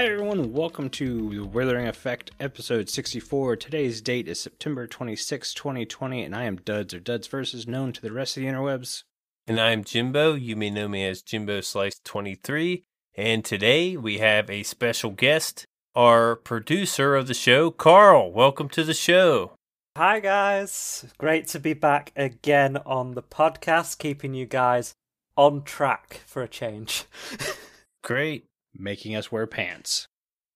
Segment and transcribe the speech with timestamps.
[0.00, 3.56] Hey everyone, welcome to the Withering Effect episode 64.
[3.56, 8.00] Today's date is September 26, 2020, and I am Duds or Duds Versus, known to
[8.00, 9.02] the rest of the interwebs.
[9.46, 10.32] And I'm Jimbo.
[10.36, 12.82] You may know me as Jimbo Slice 23.
[13.14, 18.32] And today we have a special guest, our producer of the show, Carl.
[18.32, 19.52] Welcome to the show.
[19.98, 21.04] Hi, guys.
[21.18, 24.94] Great to be back again on the podcast, keeping you guys
[25.36, 27.04] on track for a change.
[28.02, 28.46] Great.
[28.76, 30.06] Making us wear pants.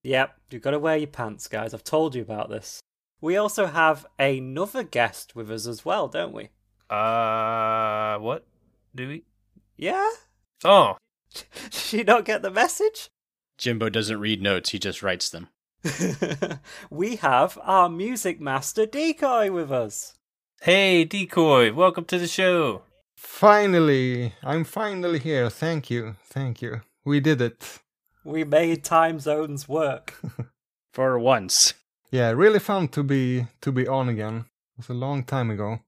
[0.02, 1.74] yep, you've got to wear your pants, guys.
[1.74, 2.80] I've told you about this.
[3.20, 6.50] We also have another guest with us as well, don't we?
[6.90, 8.46] Uh, what
[8.94, 9.24] do we?
[9.76, 10.08] Yeah?
[10.64, 10.96] Oh,
[11.70, 13.08] Did you not get the message?
[13.58, 15.48] Jimbo doesn't read notes, he just writes them.
[16.90, 20.14] we have our music master DiiKoj with us.
[20.62, 21.74] hey, DiiKoj.
[21.74, 22.82] Welcome to the show.
[23.16, 25.50] Finally, I'm finally here.
[25.50, 26.16] Thank you.
[26.24, 26.82] Thank you.
[27.04, 27.80] We did it.
[28.24, 30.14] We made time zones work.
[30.92, 31.74] For once.
[32.10, 34.46] Yeah, really fun to be to be on again.
[34.74, 35.80] It was a long time ago.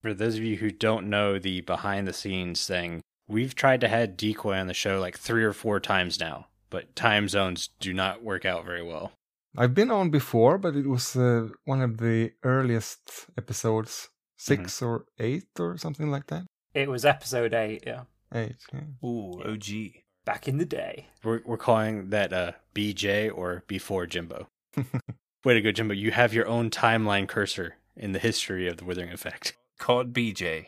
[0.00, 3.88] For those of you who don't know the behind the scenes thing, we've tried to
[3.88, 7.92] have DiiKoj on the show like three or four times now, but time zones do
[7.92, 9.12] not work out very well.
[9.56, 15.04] I've been on before, but it was uh, one of the earliest episodes, 6 or
[15.18, 16.46] eight or something like that.
[16.74, 18.02] It was episode 8, yeah.
[18.34, 18.56] Eight.
[18.72, 18.80] Yeah.
[19.08, 20.01] Ooh, OG.
[20.24, 21.08] Back in the day.
[21.24, 24.48] We're, we're calling that uh, BJ or before Jimbo.
[25.44, 25.94] Way to go, Jimbo.
[25.94, 29.56] You have your own timeline cursor in the history of the Withering Effect.
[29.78, 30.66] Call it BJ.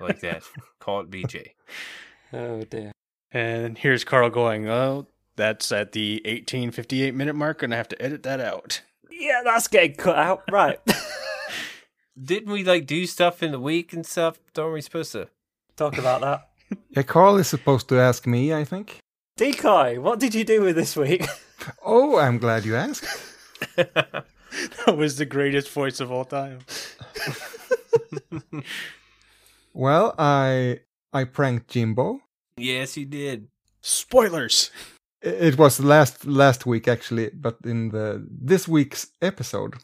[0.00, 0.42] like that.
[0.80, 1.52] Call it BJ.
[2.32, 2.92] Oh dear.
[3.32, 8.02] And here's Carl going, oh, that's at the 1858 minute mark, and I have to
[8.02, 8.82] edit that out.
[9.10, 10.42] Yeah, that's getting cut out.
[10.50, 10.80] Right.
[12.22, 14.40] Didn't we like do stuff in the week and stuff?
[14.54, 15.28] Don't we supposed to?
[15.76, 16.49] Talk about that.
[16.90, 18.98] Yeah, Carl is supposed to ask me, I think.
[19.38, 21.26] DiiKoj, what did you do with this week?
[21.84, 23.04] Oh, I'm glad you asked.
[23.76, 26.60] That was the greatest voice of all time.
[29.72, 30.80] Well, I
[31.12, 32.20] I pranked Jimbo.
[32.56, 33.48] yes, you did.
[33.82, 34.70] Spoilers!
[35.22, 39.74] It was last last week actually, but in the this week's episode,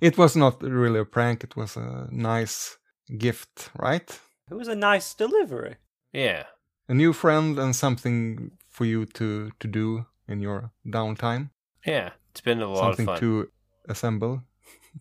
[0.00, 1.44] it was not really a prank.
[1.44, 2.78] It was a nice
[3.18, 4.08] gift, right?
[4.50, 5.76] It was a nice delivery.
[6.14, 6.44] Yeah.
[6.88, 11.50] A new friend and something for you to to do in your downtime.
[11.84, 12.10] Yeah.
[12.30, 13.20] It's been a lot something of fun.
[13.20, 13.50] to
[13.88, 14.42] assemble.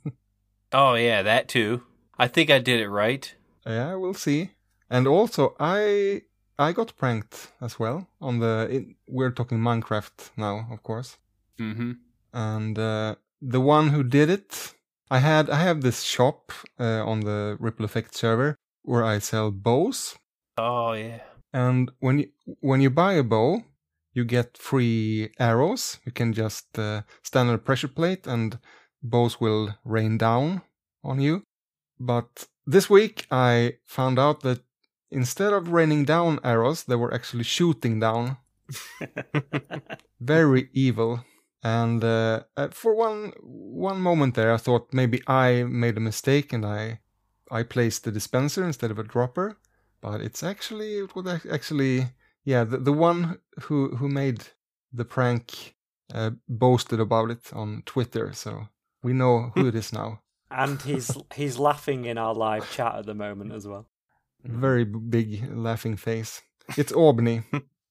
[0.73, 1.84] Oh, yeah, that too.
[2.18, 3.35] I think I did it right.
[3.66, 4.52] Yeah, we'll see.
[4.90, 6.23] And also, I
[6.57, 8.68] I got pranked as well on the.
[8.69, 11.18] It, we're talking Minecraft now, of course.
[11.59, 11.91] Mm hmm.
[12.34, 14.73] And uh, the one who did it,
[15.12, 19.52] I had I have this shop uh, on the Ripple Effect server where I sell
[19.52, 20.16] bows.
[20.58, 21.22] Oh, yeah.
[21.53, 22.30] And when you
[22.62, 23.64] when you buy a bow,
[24.14, 26.00] you get free arrows.
[26.06, 28.58] You can just uh, stand on a pressure plate, and
[29.02, 30.62] bows will rain down
[31.03, 31.44] on you.
[32.00, 34.62] But this week, I found out that
[35.12, 38.38] instead of raining down arrows, they were actually shooting down.
[40.20, 41.24] Very evil.
[41.64, 46.52] And uh, uh, for one one moment there, I thought maybe I made a mistake
[46.52, 47.00] and I
[47.52, 49.58] I placed the dispenser instead of a dropper
[50.03, 52.08] but it's actually it was actually
[52.44, 54.44] yeah the, the one who who made
[54.91, 55.75] the prank
[56.14, 58.68] uh, boasted about it on Twitter, so
[59.02, 60.22] we know who it is now.
[60.52, 63.88] And he's he's laughing in our live chat at the moment as well.
[64.44, 66.41] Very big laughing face.
[66.78, 67.44] It's aubni,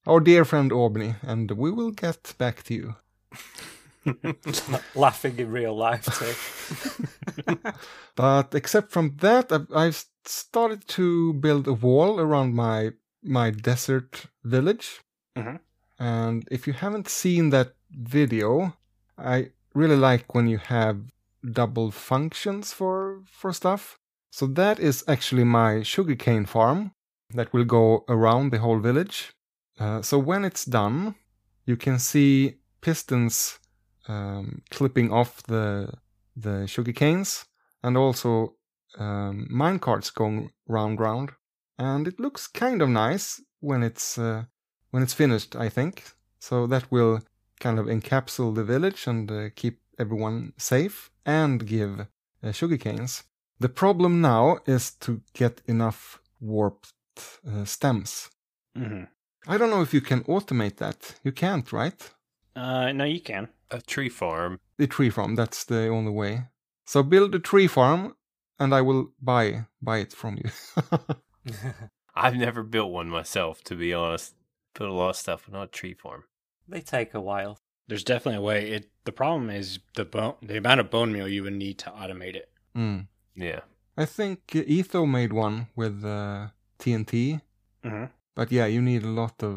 [0.06, 2.94] our dear friend aubni, and we will get back to you.
[4.94, 7.56] laughing in real life too.
[8.16, 14.26] But except from that, I've, I've started to build a wall around my my desert
[14.44, 15.00] village.
[15.36, 15.60] Mhm.
[15.98, 18.76] And if you haven't seen that video,
[19.16, 20.96] I really like when you have
[21.52, 23.98] double functions for for stuff.
[24.30, 26.92] So that is actually my sugarcane farm
[27.34, 29.32] that will go around the whole village.
[29.78, 31.14] Uh, so when it's done,
[31.66, 33.58] you can see pistons
[34.08, 35.92] um, clipping off the
[36.36, 37.44] the sugar canes
[37.82, 38.56] and also
[38.98, 41.30] um, mine carts going round round
[41.78, 44.44] and it looks kind of nice when it's uh,
[44.90, 46.04] when it's finished i think
[46.38, 47.20] so that will
[47.60, 52.06] kind of encapsulate the village and uh, keep everyone safe and give
[52.42, 53.24] uh, sugar canes
[53.60, 56.92] the problem now is to get enough warped
[57.46, 58.30] uh, stems
[58.76, 59.04] hmm
[59.48, 62.10] i don't know if you can automate that you can't right
[62.54, 63.48] Uh, no, you can.
[63.70, 64.58] A tree farm.
[64.76, 65.36] the tree farm.
[65.36, 66.48] That's the only way.
[66.84, 68.14] So build a tree farm,
[68.62, 70.50] and I will buy buy it from you.
[72.14, 74.34] I've never built one myself, to be honest.
[74.74, 76.22] Put a lot of stuff on a tree farm.
[76.68, 77.58] they take a while.
[77.88, 78.70] There's definitely a way.
[78.76, 81.90] It the problem is the bone the amount of bone meal you would need to
[81.90, 82.48] automate it.
[82.76, 83.06] Mm.
[83.34, 83.60] Yeah.
[83.96, 86.48] I think Etho made one with uh,
[86.78, 87.40] TNT,
[87.84, 88.04] Mm-hmm.
[88.34, 89.54] but yeah, you need a lot of,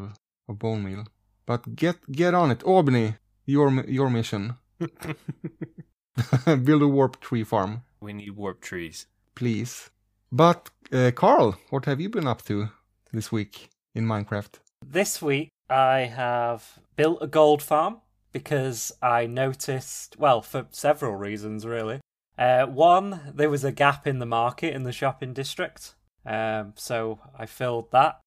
[0.49, 1.03] of bone meal.
[1.45, 3.17] But get get on it, aubni.
[3.45, 4.55] Your your mission.
[6.63, 9.07] Build a warp tree farm, We need warp trees.
[9.33, 9.89] please.
[10.31, 12.69] But uh, Carl, what have you been up to
[13.11, 14.59] this week in Minecraft?
[14.85, 21.65] This week I have built a gold farm because I noticed, well, for several reasons
[21.65, 21.99] really.
[22.37, 25.95] Uh, one, there was a gap in the market in the shopping district,
[26.27, 28.19] um, so I filled that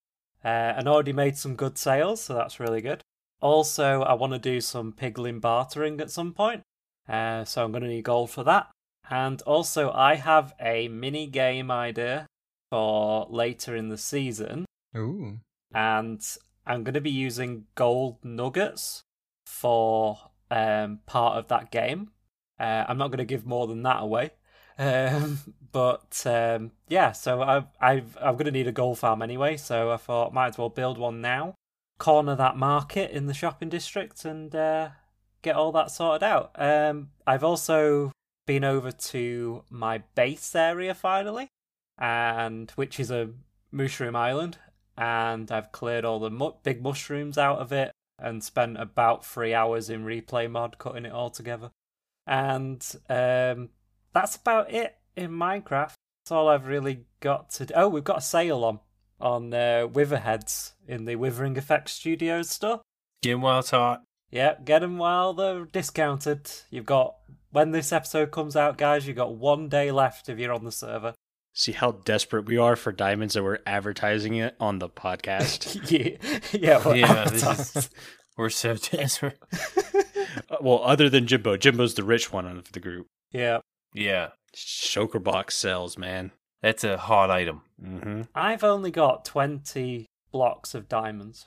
[0.45, 3.03] uh, and already made some good sales, so that's really good.
[3.41, 6.63] Also, I want to do some piglin bartering at some point,
[7.09, 8.71] uh, so I'm going to need gold for that.
[9.11, 12.27] And also, I have a mini game idea
[12.71, 14.67] for later in the season
[14.97, 15.39] Ooh.
[15.75, 16.23] and
[16.67, 19.03] I'm going to be using gold nuggets
[19.47, 20.19] for
[20.51, 22.11] um, part of that game.
[22.61, 24.33] Uh, I'm not going to give more than that away,
[24.79, 25.39] um,
[25.73, 27.13] but um, yeah.
[27.13, 29.57] So I've, I've I'm going to need a gold farm anyway.
[29.57, 31.55] So I thought might as well build one now,
[31.99, 34.91] corner that market in the shopping district, and uh,
[35.43, 36.51] get all that sorted out.
[36.57, 38.13] Um, I've also
[38.49, 41.51] been over to my base area finally,
[41.99, 43.29] and which is a
[43.71, 44.57] mushroom island,
[44.97, 49.53] and I've cleared all the mu- big mushrooms out of it and spent about three
[49.53, 51.71] hours in replay mod cutting it all together.
[52.27, 53.69] And um,
[54.15, 55.93] that's about it in Minecraft.
[56.25, 57.75] That's all I've really got to do.
[57.77, 58.81] Oh, we've got a sale on
[59.21, 62.81] on uh, Witherheads in the Withering Effects Studios store.
[63.23, 64.05] Get 'em while it's hot.
[64.31, 66.51] Yeah, get them while they're discounted.
[66.71, 67.17] You've got
[67.51, 69.07] when this episode comes out, guys.
[69.07, 71.15] You've got one day left if you're on the server.
[71.53, 75.91] See how desperate we are for diamonds that we're advertising it on the podcast.
[75.91, 77.91] yeah, yeah, well, Yeah, this is-
[78.37, 79.39] We're so desperate.
[80.51, 83.07] Uh, well, other than Jimbo, Jimbo's the rich one of the group.
[83.33, 83.59] yeah.
[83.95, 84.29] Yeah.
[84.55, 86.33] Shulker box sells, man.
[86.63, 87.63] That's a hot item.
[87.83, 88.23] Mm-hmm.
[88.35, 91.47] I've only got 20 blocks of diamonds.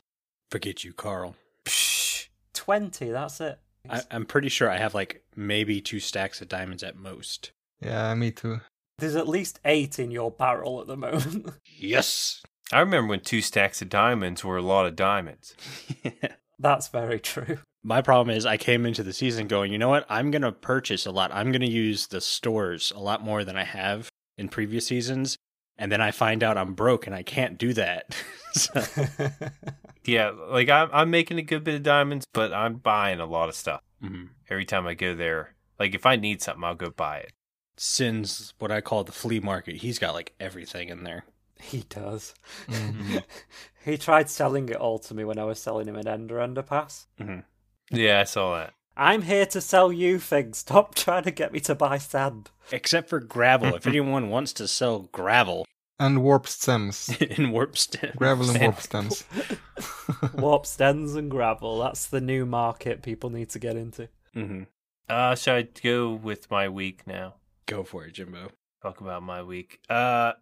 [0.49, 1.35] Forget you, Carl.
[1.65, 2.27] Psh.
[2.53, 3.59] 20, that's it.
[3.89, 7.51] I, I'm pretty sure I have like maybe two stacks of diamonds at most.
[7.81, 8.61] Yeah, me too.
[8.99, 11.49] There's at least eight in your barrel at the moment.
[11.77, 12.43] Yes.
[12.71, 15.55] I remember when two stacks of diamonds were a lot of diamonds.
[16.59, 17.57] that's very true.
[17.83, 20.05] My problem is I came into the season going, you know what?
[20.07, 21.31] I'm going to purchase a lot.
[21.33, 25.37] I'm going to use the stores a lot more than I have in previous seasons.
[25.81, 28.15] And then I find out I'm broke and I can't do that.
[28.53, 28.83] so,
[30.05, 33.49] Yeah, like I'm, I'm making a good bit of diamonds, but I'm buying a lot
[33.49, 34.29] of stuff mhm.
[34.49, 35.55] every time I go there.
[35.79, 37.33] Like if I need something, I'll go buy it.
[37.77, 39.77] Sin's what I call the flea market.
[39.77, 41.25] He's got like everything in there.
[41.59, 42.33] he does.
[42.67, 43.23] Mhm.
[43.85, 47.05] he tried selling it all to me when I was selling him an Ender Underpass.
[47.91, 48.73] Yeah, I saw that.
[48.97, 50.59] I'm here to sell you things.
[50.59, 52.51] Stop trying to get me to buy sand.
[52.71, 53.75] Except for gravel.
[53.75, 55.65] if anyone wants to sell gravel
[56.01, 57.09] And warp stems.
[57.21, 58.15] in warp stems.
[58.15, 59.23] Gravel and And- warp stems.
[60.33, 61.79] Warp stems and gravel.
[61.79, 64.09] That's the new market people need to get into.
[64.35, 64.63] Mm-hmm.
[65.09, 67.35] Uh, shall I go with my week now?
[67.67, 68.49] go for it, Jimbo.
[68.81, 69.79] Talk about my week.
[69.89, 70.33] Uh,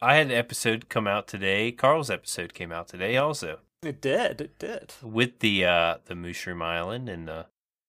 [0.00, 1.72] I had an episode come out today.
[1.72, 4.40] Carl's episode came out today also It did.
[4.40, 4.94] It did.
[5.02, 7.46] with the uh the Mushroom Island and the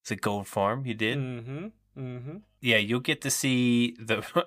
[0.08, 0.86] the gold farm.
[0.86, 1.18] You did.
[1.20, 1.68] Mm-hmm.
[2.00, 2.38] Mm-hmm.
[2.62, 4.20] yeah, you'll get to see the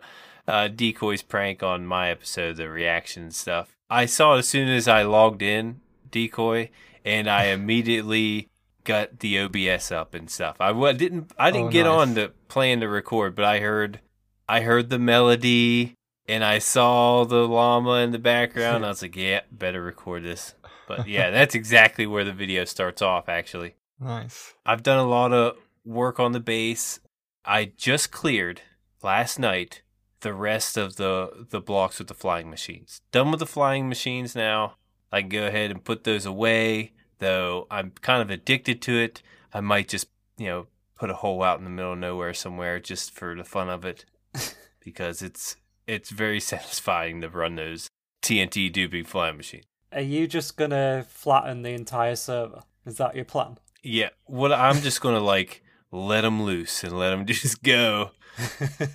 [0.49, 3.77] uh, DiiKoj's prank on my episode, the reaction stuff.
[3.91, 5.81] I saw it as soon as I logged in,
[6.11, 6.71] DiiKoj,
[7.05, 8.49] and I immediately
[8.85, 10.57] got the OBS up and stuff.
[10.61, 11.93] I didn't, I didn't Oh, get nice.
[12.09, 14.01] on to plan to record, but I heard,
[14.49, 15.95] I heard the melody
[16.29, 18.85] and I saw the llama in the background.
[18.85, 20.55] I was like, yeah, better record this.
[20.89, 23.29] But yeah, that's exactly where the video starts off.
[23.29, 23.75] Actually.
[24.01, 24.55] Nice.
[24.67, 26.99] I've done a lot of work on the base.
[27.45, 28.63] I just cleared
[29.03, 29.83] last night
[30.21, 33.01] the rest of the the blocks with the flying machines.
[33.11, 34.77] Done with the flying machines now.
[35.11, 39.23] I can go ahead and put those away, though I'm kind of addicted to it.
[39.53, 40.07] I might just,
[40.39, 43.45] you know, put a hole out in the middle of nowhere somewhere just for the
[43.45, 44.05] fun of it
[44.81, 45.57] because it's
[45.87, 47.89] it's very satisfying to run those
[48.23, 49.65] TNT duping flying machines.
[49.93, 52.63] Are you just gonna flatten the entire server?
[52.87, 53.59] Is that your plan?
[53.83, 55.62] Yeah, what I'm just gonna like
[55.93, 58.11] let them loose and let them just go,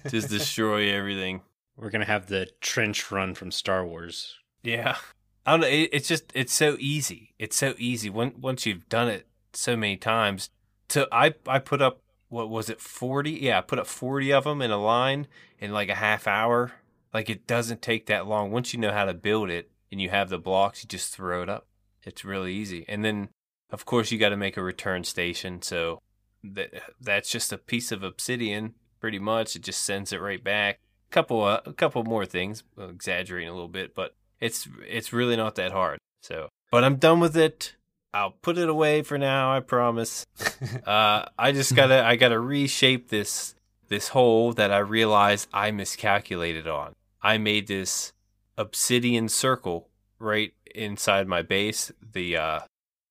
[0.09, 1.41] just destroy everything.
[1.77, 4.35] We're gonna have the trench run from Star Wars.
[4.63, 4.97] Yeah,
[5.45, 5.67] I don't know.
[5.67, 7.33] It, it's just it's so easy.
[7.37, 10.49] It's so easy when once you've done it so many times.
[10.89, 13.31] To I I put up what was it forty?
[13.31, 15.27] Yeah, I put up forty of them in a line
[15.59, 16.73] in like a half hour.
[17.13, 20.09] Like it doesn't take that long once you know how to build it and you
[20.09, 20.83] have the blocks.
[20.83, 21.67] You just throw it up.
[22.03, 22.85] It's really easy.
[22.87, 23.29] And then
[23.69, 25.61] of course you got to make a return station.
[25.61, 26.01] So
[26.43, 29.55] that that's just a piece of obsidian, pretty much.
[29.55, 30.79] It just sends it right back.
[31.09, 35.55] Couple uh, a couple more things, exaggerating a little bit, but it's it's really not
[35.55, 35.99] that hard.
[36.21, 37.75] So, but I'm done with it.
[38.13, 39.55] I'll put it away for now.
[39.55, 40.25] I promise.
[40.85, 43.55] uh, I just gotta I gotta reshape this
[43.87, 46.93] this hole that I realized I miscalculated on.
[47.21, 48.13] I made this
[48.57, 49.89] obsidian circle
[50.19, 52.59] right inside my base, the uh,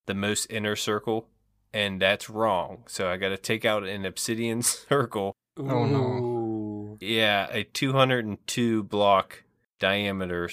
[0.06, 1.28] the most inner circle,
[1.76, 2.84] and that's wrong.
[2.86, 5.36] So I got to take out an obsidian circle.
[5.58, 6.96] Oh, no.
[7.00, 9.44] Yeah, a 202 block
[9.78, 10.48] diameter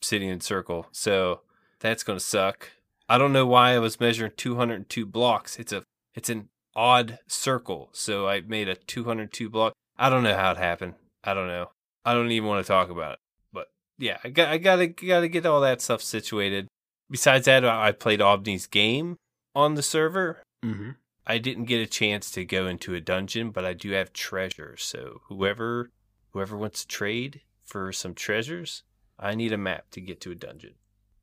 [0.00, 0.88] obsidian circle.
[0.90, 1.42] So
[1.78, 2.70] that's gonna suck.
[3.08, 5.58] I don't know why I was measuring 202 blocks.
[5.58, 9.74] It's a it's an odd circle, so I made a 202 block.
[9.96, 10.94] I don't know how it happened.
[11.22, 11.70] I don't know.
[12.04, 13.18] I don't even want to talk about it.
[13.52, 16.66] But yeah, I got I gotta gotta get all that stuff situated.
[17.08, 19.16] Besides that, I I played aubni's game
[19.54, 20.42] on the server.
[20.64, 20.90] Mm-hmm.
[21.26, 24.82] I didn't get a chance to go into a dungeon, but I do have treasures.
[24.82, 25.90] So whoever
[26.32, 28.82] whoever wants to trade for some treasures,
[29.18, 30.74] I need a map to get to a dungeon.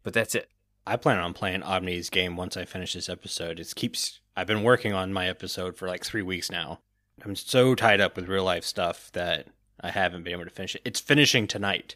[0.03, 0.49] But that's it.
[0.87, 3.59] I plan on playing aubni's game once I finish this episode.
[3.59, 6.79] It keeps I've been working on my episode for like three weeks now.
[7.23, 9.47] I'm so tied up with real life stuff that
[9.79, 10.81] I haven't been able to finish it.
[10.85, 11.95] It's finishing tonight.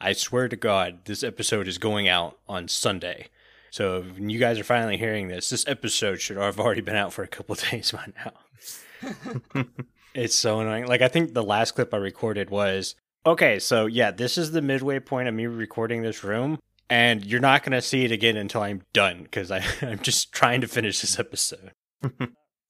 [0.00, 3.28] I swear to God, this episode is going out on Sunday.
[3.70, 7.12] So when you guys are finally hearing this, this episode should have already been out
[7.12, 9.64] for a couple days by now.
[10.14, 10.86] it's so annoying.
[10.86, 12.94] Like I think the last clip I recorded was
[13.26, 13.58] okay.
[13.58, 16.58] So yeah, this is the midway point of me recording this room,
[16.90, 19.50] and you're not gonna see it again until I'm done because
[19.82, 21.72] I'm just trying to finish this episode.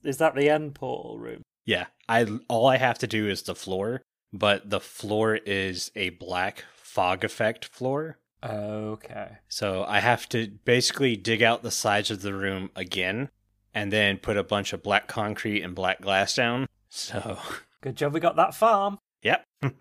[0.04, 1.42] Is that the end portal room?
[1.64, 4.02] Yeah, I all I have to do is the floor,
[4.32, 8.18] but the floor is a black fog effect floor.
[8.42, 9.38] Okay.
[9.48, 13.30] So I have to basically dig out the sides of the room again
[13.74, 16.68] and then put a bunch of black concrete and black glass down.
[16.88, 17.38] So,
[17.80, 18.98] Good job we got that farm.
[19.22, 19.44] yep.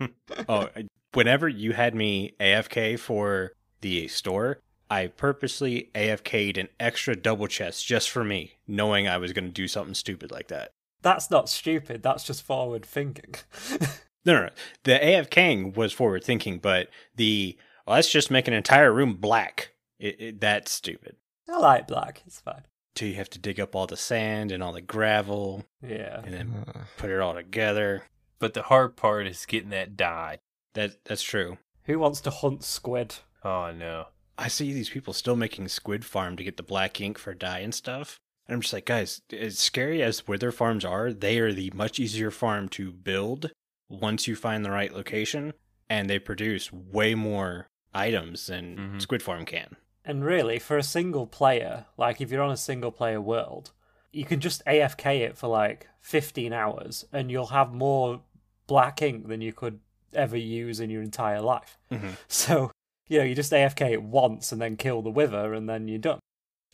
[0.49, 0.69] oh,
[1.13, 4.59] whenever you had me AFK for the store,
[4.89, 9.51] I purposely AFK'd an extra double chest just for me, knowing I was going to
[9.51, 10.71] do something stupid like that.
[11.01, 12.03] That's not stupid.
[12.03, 13.35] That's just forward thinking.
[14.25, 14.49] No, no, no.
[14.83, 17.57] The AFKing was forward thinking, but the
[17.87, 19.71] well, let's just make an entire room black.
[19.99, 21.15] It, it, that's stupid.
[21.49, 22.21] I like black.
[22.27, 22.63] It's fine.
[22.95, 26.21] So you have to dig up all the sand and all the gravel Yeah.
[26.23, 28.03] and then Uh, put it all together.
[28.39, 30.39] But the hard part is getting that dye.
[30.73, 31.57] That that's true.
[31.85, 33.15] Who wants to hunt squid?
[33.43, 34.07] Oh no.
[34.37, 37.59] I see these people still making squid farm to get the black ink for dye
[37.59, 38.19] and stuff.
[38.47, 41.99] And I'm just like, guys, as scary as wither farms are, they are the much
[41.99, 43.51] easier farm to build
[43.89, 45.53] once you find the right location,
[45.89, 49.01] and they produce way more items than Mhm.
[49.01, 49.75] squid farm can.
[50.05, 53.71] And really, for a single player, like if you're on a single player world,
[54.11, 58.21] you can just AFK it for like 15 hours and you'll have more
[58.67, 59.79] black ink than you could
[60.13, 61.77] ever use in your entire life.
[61.91, 62.15] Mhm.
[62.27, 62.71] So,
[63.07, 65.97] you know, you just AFK it once and then kill the wither and then you're
[65.99, 66.19] done.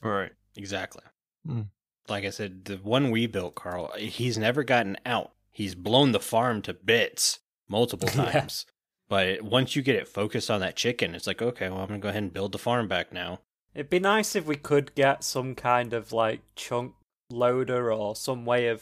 [0.01, 0.31] Right.
[0.55, 1.03] Exactly.
[1.47, 1.67] Mm.
[2.07, 5.31] Like I said, the one we built, Carl, he's never gotten out.
[5.51, 8.31] He's blown the farm to bits multiple Yeah.
[8.31, 8.65] times.
[9.13, 12.01] But once you get it focused on that chicken, it's like, okay, well, I'm going
[12.01, 13.41] to go ahead and build the farm back now.
[13.75, 16.95] It'd be nice if we could get some kind of like chunk
[17.29, 18.81] loader or some way of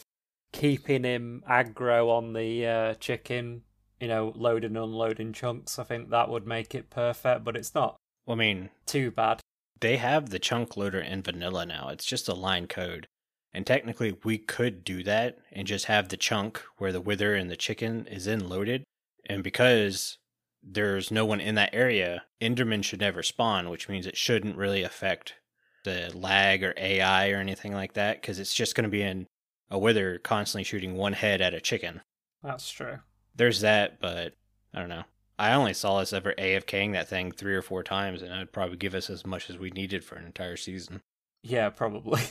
[0.53, 3.63] keeping him aggro on the uh, chicken,
[3.99, 5.77] you know, loading and unloading chunks.
[5.77, 9.41] I think that would make it perfect, but it's not Well, I mean, too bad.
[9.81, 11.89] they have the chunk loader in vanilla now.
[11.89, 13.05] It's just a line code.
[13.53, 17.51] And technically, we could do that and just have the chunk where the wither and
[17.51, 18.85] the chicken is in loaded.
[19.25, 20.17] And because
[20.63, 24.83] there's no one in that area, Enderman should never spawn, which means it shouldn't really
[24.83, 25.35] affect
[25.83, 29.27] the lag or AI or anything like that, because it's just going to be in
[29.69, 32.01] a wither constantly shooting one head at a chicken.
[32.43, 32.99] That's true.
[33.35, 34.33] There's that, but
[34.73, 35.03] I don't know.
[35.39, 38.77] I only saw us ever AFKing that thing three or four times, and it'd probably
[38.77, 41.01] give us as much as we needed for an entire season.
[41.41, 42.21] Yeah, probably.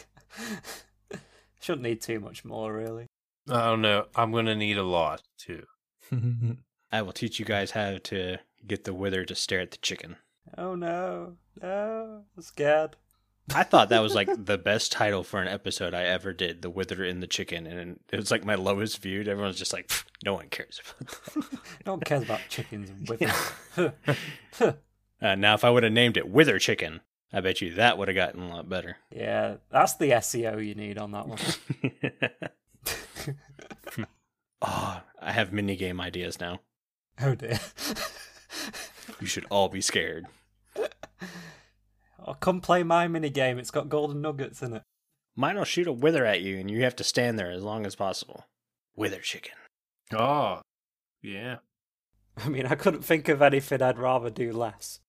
[1.60, 3.06] Shouldn't need too much more, really.
[3.48, 4.06] I don't know.
[4.14, 5.64] I'm gonna need a lot too.
[6.92, 10.16] I will teach you guys how to get the wither to stare at the chicken.
[10.58, 12.96] Oh no, no, I'm scared.
[13.54, 16.70] I thought that was like the best title for an episode I ever did, The
[16.70, 19.28] Wither in the Chicken, and it was like my lowest viewed.
[19.28, 19.90] Everyone's just like,
[20.24, 21.44] no one cares about
[21.86, 24.74] no one cares about chickens and withers.
[25.22, 28.08] Uh, now, if I would have named it Wither Chicken, I bet you that would
[28.08, 28.96] have gotten a lot better.
[29.14, 31.38] yeah, that's the SEO you need on that one.
[34.62, 36.60] oh, I have minigame ideas now.
[37.22, 37.58] Oh dear.
[39.20, 40.26] You should all be scared.
[42.26, 43.58] oh, come play my mini game.
[43.58, 44.82] It's got golden nuggets in it.
[45.36, 47.84] mine will shoot a wither at you, and you have to stand there as long
[47.84, 48.46] as possible.
[48.96, 49.52] Wither chicken.
[50.12, 50.60] Oh,
[51.22, 51.56] yeah.
[52.36, 55.00] I mean, I couldn't think of anything I'd rather do less.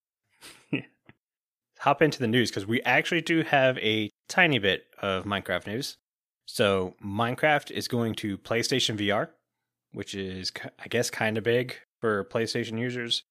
[1.78, 5.96] Hop into the news because we actually do have a tiny bit of Minecraft news.
[6.46, 9.30] So, Minecraft is going to PlayStation VR,
[9.92, 13.22] which is, I guess, kind of big for PlayStation users.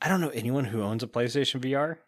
[0.00, 1.98] I don't know anyone who owns a PlayStation VR.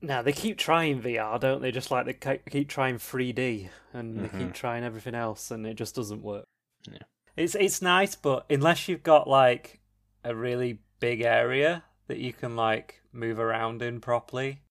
[0.00, 1.72] Now they keep trying VR, don't they?
[1.72, 4.38] Just like they keep trying 3D and they Mhm.
[4.38, 6.44] keep trying everything else, and it just doesn't work.
[6.90, 6.98] Yeah.
[7.36, 9.80] It's it's nice, but unless you've got like
[10.24, 14.62] a really big area that you can like move around in properly,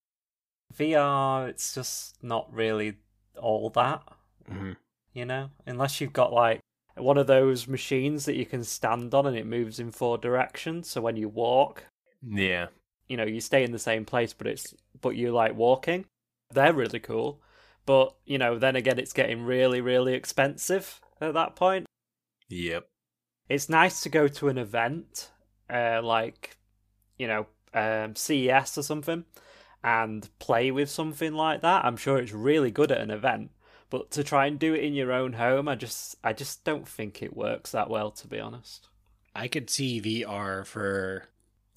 [0.74, 2.98] VR it's just not really
[3.38, 4.04] all that.
[4.50, 4.74] Mm-hmm.
[5.14, 6.62] You know, unless you've got like
[6.98, 10.90] one of those machines that you can stand on and it moves in four directions.
[10.90, 11.86] So when you walk,
[12.25, 12.68] Yeah.
[13.08, 16.06] you know you stay in the same place but it's but you like walking
[16.52, 17.40] they're really cool
[17.86, 21.86] but you know then again it's getting really really expensive at that point
[22.50, 22.88] Yep.
[23.50, 25.30] it's nice to go to an event
[25.70, 26.58] uh like
[27.20, 29.25] you know um CES or something
[29.84, 33.52] and play with something like that i'm sure it's really good at an event
[33.89, 36.88] but to try and do it in your own home i just i just don't
[36.88, 38.88] think it works that well to be honest
[39.38, 41.25] I could see VR for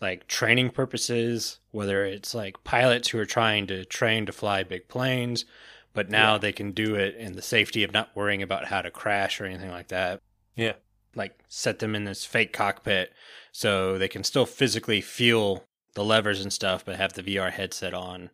[0.00, 4.86] like training purposes, whether it's like pilots who are trying to train to fly big
[4.86, 5.44] planes,
[5.92, 6.38] but now Yeah.
[6.38, 9.44] they can do it in the safety of not worrying about how to crash or
[9.44, 10.20] anything like that.
[10.54, 10.74] Yeah.
[11.16, 13.12] Like set them in this fake cockpit
[13.50, 17.92] so they can still physically feel the levers and stuff, but have the VR headset
[17.92, 18.30] on.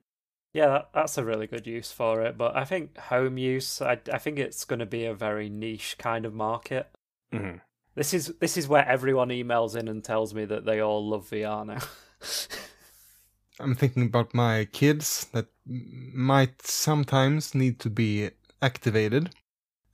[0.55, 2.39] Yeah, that, that's a really good use for it.
[2.39, 5.97] But I think home use, I, I think it's going to be a very niche
[5.99, 6.89] kind of market.
[7.33, 7.57] hmm
[7.97, 11.29] This is this is where everyone emails in and tells me that they all love
[11.29, 11.81] VR now.
[13.61, 19.31] I'm thinking about my kids that might sometimes need to be activated,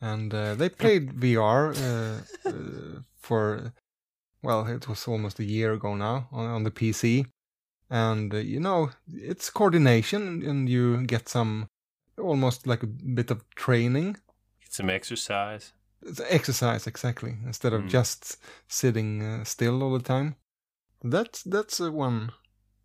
[0.00, 3.72] and uh, they played VR uh, uh, for
[4.42, 7.26] well, it was almost a year ago now on, on the PC,
[7.90, 11.68] and uh, you know it's coordination, and you get some
[12.18, 14.12] almost like a bit of training.
[14.62, 15.72] Get some exercise.
[16.02, 17.88] It's exercise exactly instead of Mm.
[17.90, 18.36] just
[18.68, 20.36] sitting uh, still all the time.
[21.02, 22.32] That's that's uh, one.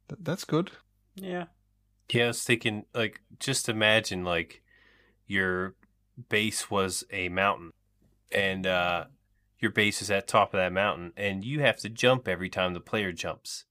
[0.07, 0.71] That, that's good.
[1.15, 1.45] yeah.
[2.11, 4.61] Yeah, I was thinking, like, just imagine, like,
[5.25, 5.73] your
[6.29, 7.71] base was a mountain,
[8.31, 9.05] and uh,
[9.59, 12.75] your base is at top of that mountain, and you have to jump every time
[12.75, 13.65] the player jumps.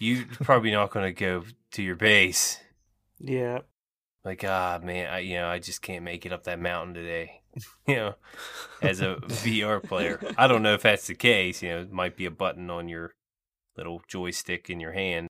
[0.00, 2.58] You're probably not going to go to your base.
[3.18, 3.60] Yeah.
[4.24, 7.42] Like, ah, man, I, you know, I just can't make it up that mountain today.
[7.86, 8.14] you know,
[8.82, 11.62] as a VR player, I don't know if that's the case.
[11.62, 13.12] You know, it might be a button on your
[13.76, 15.28] little joystick in your hand.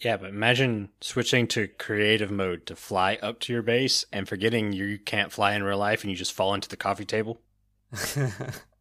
[0.00, 4.72] Yeah, but imagine switching to creative mode to fly up to your base and forgetting
[4.72, 7.40] you can't fly in real life and you just fall into the coffee table.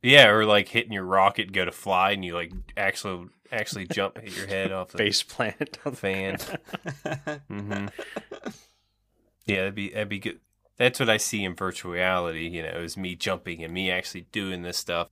[0.04, 4.18] Yeah, or like hitting your rocket, go to fly, and you like actually actually jump,
[4.18, 5.78] hit your head off the Face plant.
[5.86, 6.38] on the fan.
[7.48, 7.88] hmm
[9.46, 10.40] Yeah, that'd be that'd be good.
[10.78, 12.48] That's what I see in virtual reality.
[12.48, 15.10] You know, is me jumping and me actually doing this stuff.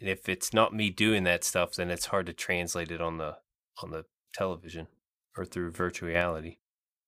[0.00, 3.18] And if it's not me doing that stuff, then it's hard to translate it on
[3.18, 3.36] the
[3.82, 4.86] on the television
[5.36, 6.56] or through virtual reality.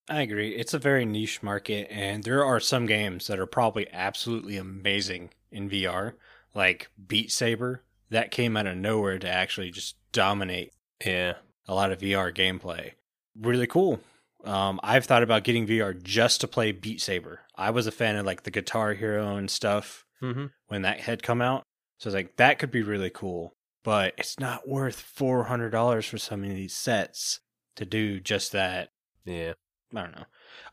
[0.08, 0.54] I agree.
[0.54, 5.30] It's a very niche market, and there are some games that are probably absolutely amazing
[5.50, 6.12] in VR,
[6.54, 7.82] like Beat Saber.
[8.10, 10.72] That came out of nowhere to actually just dominate
[11.04, 11.34] Yeah,
[11.68, 12.92] a lot of VR gameplay.
[13.38, 14.00] Really cool.
[14.44, 17.40] Um, I've thought about getting VR just to play Beat Saber.
[17.56, 20.46] I was a fan of like the Guitar Hero and stuff mm-hmm.
[20.68, 21.64] when that had come out.
[21.98, 23.52] So I was like, that could be really cool.
[23.82, 27.40] But it's not worth four hundred dollars for some of these sets
[27.76, 28.90] to do just that.
[29.24, 29.52] yeah,
[29.94, 30.24] I don't know.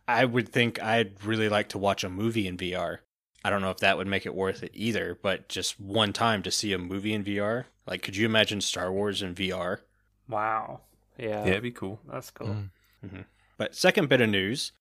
[0.08, 3.00] I would think I'd really like to watch a movie in VR.
[3.44, 6.44] I don't know if that would make it worth it either, but just one time
[6.44, 7.66] to see a movie in VR.
[7.86, 9.80] Like, could you imagine Star Wars in VR?
[10.30, 10.82] Wow.
[11.18, 11.52] yeah, Yeah.
[11.52, 12.00] it'd be cool.
[12.12, 12.56] That's cool.
[13.06, 13.26] Mm.
[13.58, 14.72] But second bit of news,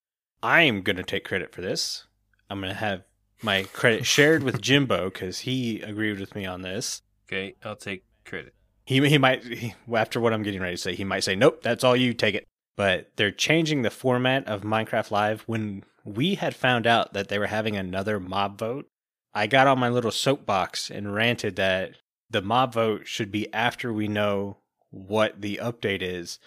[0.41, 2.05] I am going to take credit for this.
[2.49, 3.03] I'm going to have
[3.41, 7.01] my credit shared with Jimbo because he agreed with me on this.
[7.27, 8.53] Okay, I'll take credit.
[8.85, 11.61] He he might he, after what I'm getting ready to say, he might say, "Nope,
[11.63, 12.13] that's all you.
[12.13, 15.43] Take it." But they're changing the format of Minecraft Live.
[15.43, 18.89] When we had found out that they were having another mob vote,
[19.33, 21.91] I got on my little soapbox and ranted that
[22.29, 24.57] the mob vote should be after we know
[24.93, 26.39] what the update is,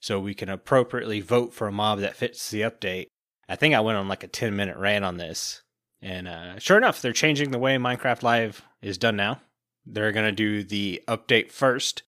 [0.00, 3.06] so we can appropriately vote for a mob that fits the update.
[3.48, 5.62] I think I went on like a 10 minute rant on this.
[6.00, 9.40] And uh, sure enough, they're changing the way Minecraft Live is done now.
[9.84, 12.02] They're going to do the update first,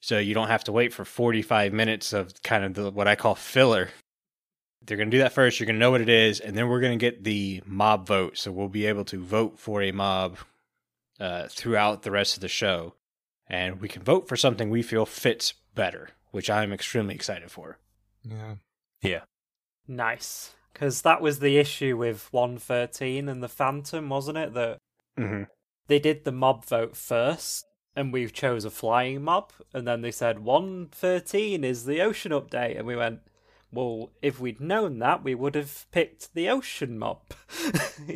[0.00, 3.14] so you don't have to wait for 45 minutes of kind of the, what I
[3.14, 3.90] call filler.
[4.84, 5.60] they're going to do that first.
[5.60, 8.06] You're going to know what it is, and then we're going to get the mob
[8.06, 8.38] vote.
[8.38, 10.38] So we'll be able to vote for a mob
[11.20, 12.94] uh, throughout the rest of the show,
[13.48, 17.78] and we can vote for something we feel fits better, which I'm extremely excited for.
[18.24, 18.54] Yeah.
[19.02, 19.20] Yeah.
[19.88, 20.54] Nice.
[20.72, 24.54] Because that was the issue with 113 and the Phantom, wasn't it?
[24.54, 24.78] That
[25.18, 25.44] Mm-hmm.
[25.86, 30.10] they did the mob vote first, and we chose a flying mob, and then they
[30.10, 33.20] said 113 is the ocean update, and we went,
[33.72, 37.22] well, if we'd known that, we would have picked the ocean mob.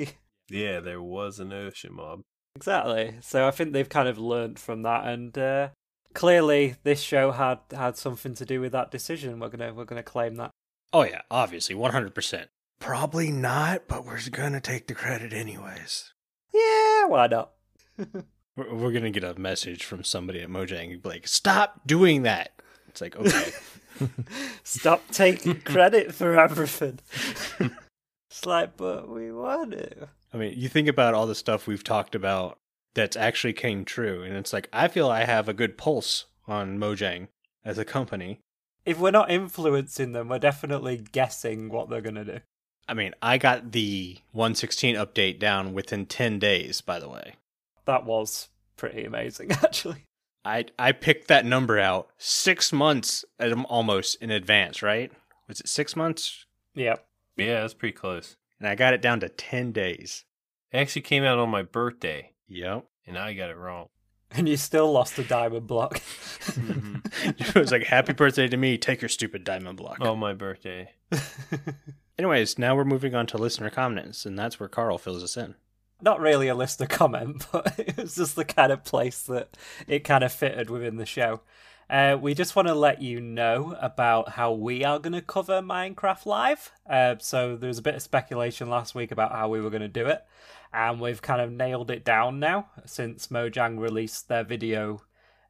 [0.50, 2.22] Yeah, there was an ocean mob.
[2.56, 3.16] Exactly.
[3.20, 5.68] So I think they've kind of learnt from that, and uh,
[6.14, 9.40] clearly this show had had something to do with that decision.
[9.40, 10.50] We're gonna we're gonna claim that.
[10.92, 12.46] Oh yeah, obviously, 100%.
[12.80, 16.12] Probably not, but we're going to take the credit anyways.
[16.52, 17.50] Yeah, why not?
[18.56, 21.82] We're, we're going to get a message from somebody at Mojang and be like, stop
[21.86, 22.60] doing that.
[22.88, 23.52] It's like, okay.
[24.64, 26.98] Stop taking credit for everything.
[28.30, 30.08] it's like, but we want to.
[30.32, 32.58] I mean, you think about all the stuff we've talked about
[32.94, 36.78] that's actually came true, and it's like, I feel I have a good pulse on
[36.78, 37.28] Mojang
[37.64, 38.40] as a company.
[38.84, 42.40] If we're not influencing them, we're definitely guessing what they're gonna do.
[42.88, 47.34] I mean, I got the 116 update down within 10 days, by the way.
[47.84, 50.06] That was pretty amazing, actually.
[50.44, 53.24] I I picked that number out six months
[53.68, 55.12] almost in advance, right?
[55.46, 56.46] Was it six months?
[56.74, 57.06] Yep.
[57.36, 58.36] Yeah, that's pretty close.
[58.60, 60.24] And I got it down to 10 days.
[60.70, 62.84] It actually came out on my birthday, Yep.
[63.06, 63.88] and I got it wrong.
[64.32, 65.94] And you still lost a diamond block.
[65.94, 66.98] Mm-hmm.
[67.40, 68.78] it was like, happy birthday to me.
[68.78, 70.00] Take your stupid diamond block.
[70.00, 70.92] on my birthday.
[72.16, 75.54] Anyways, now we're moving on to listener comments, and that's where Carl fills us in.
[76.00, 79.56] not really a listener comment, but it was just the kind of place that
[79.88, 81.40] it kind of fitted within the show.
[81.90, 85.60] Uh, we just want to let you know about how we are going to cover
[85.60, 86.70] Minecraft Live.
[86.88, 89.82] Uh, so there was a bit of speculation last week about how we were going
[89.82, 90.24] to do it,
[90.72, 95.02] and we've kind of nailed it down now since Mojang released their video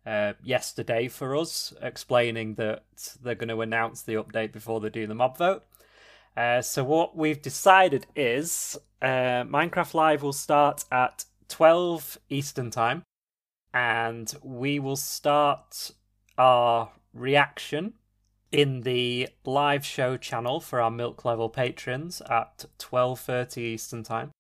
[0.07, 2.85] uh, yesterday for us, explaining that
[3.22, 5.64] they're going to announce the update before they do the mob vote.
[6.38, 13.03] Uh, so what we've decided is uh, Minecraft Live will start at 12 Eastern Time,
[13.74, 15.92] and we will start
[16.40, 17.92] our reaction
[18.50, 24.31] in the live show channel for our milk level patrons at 12:30 Eastern Time.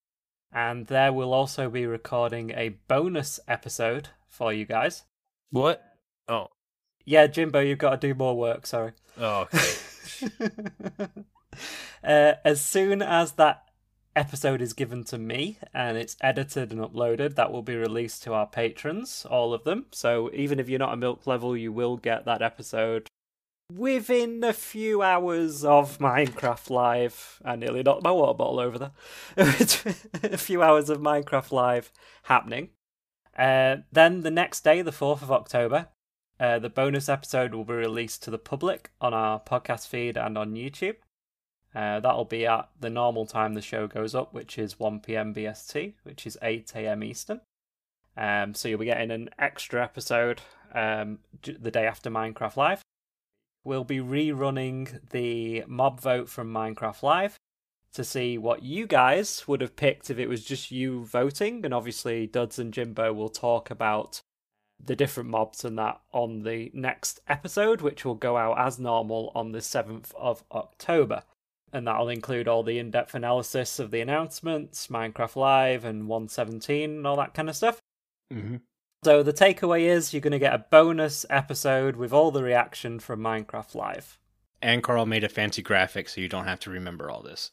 [0.50, 5.04] And there we'll also be recording a bonus episode for you guys.
[5.50, 5.84] What?
[6.26, 6.48] Oh.
[7.04, 8.92] Yeah, Jimbo, you've got to do more work, sorry.
[9.18, 11.08] Oh, okay.
[12.04, 13.69] uh, as soon as that
[14.20, 18.34] episode is given to me and it's edited and uploaded, that will be released to
[18.34, 19.86] our patrons, all of them.
[19.92, 23.08] So even if you're not a milk level, you will get that episode
[23.74, 27.40] within a few hours of Minecraft Live.
[27.44, 28.92] I nearly knocked my water bottle over there.
[29.38, 31.90] a few hours of Minecraft Live
[32.24, 32.68] happening.
[33.38, 35.88] Uh, then the next day, the 4th of October,
[36.38, 40.36] uh, the bonus episode will be released to the public on our podcast feed and
[40.36, 40.96] on YouTube.
[41.74, 45.32] Uh, that'll be at the normal time the show goes up, which is 1 p.m.
[45.32, 47.04] BST, which is 8 a.m.
[47.04, 47.40] Eastern.
[48.16, 50.40] Um, so you'll be getting an extra episode
[50.74, 52.82] um, the day after Minecraft Live.
[53.62, 57.36] We'll be rerunning the mob vote from Minecraft Live
[57.92, 61.64] to see what you guys would have picked if it was just you voting.
[61.64, 64.22] And obviously, Duds and Jimbo will talk about
[64.82, 69.30] the different mobs and that on the next episode, which will go out as normal
[69.34, 71.22] on the 7th of October.
[71.72, 76.90] And that'll include all the in depth analysis of the announcements, Minecraft Live, and 117,
[76.90, 77.78] and all that kind of stuff.
[78.32, 78.56] Mm-hmm.
[79.04, 82.98] So the takeaway is you're going to get a bonus episode with all the reaction
[82.98, 84.18] from Minecraft Live.
[84.60, 87.50] And Carl made a fancy graphic, so you don't have to remember all this.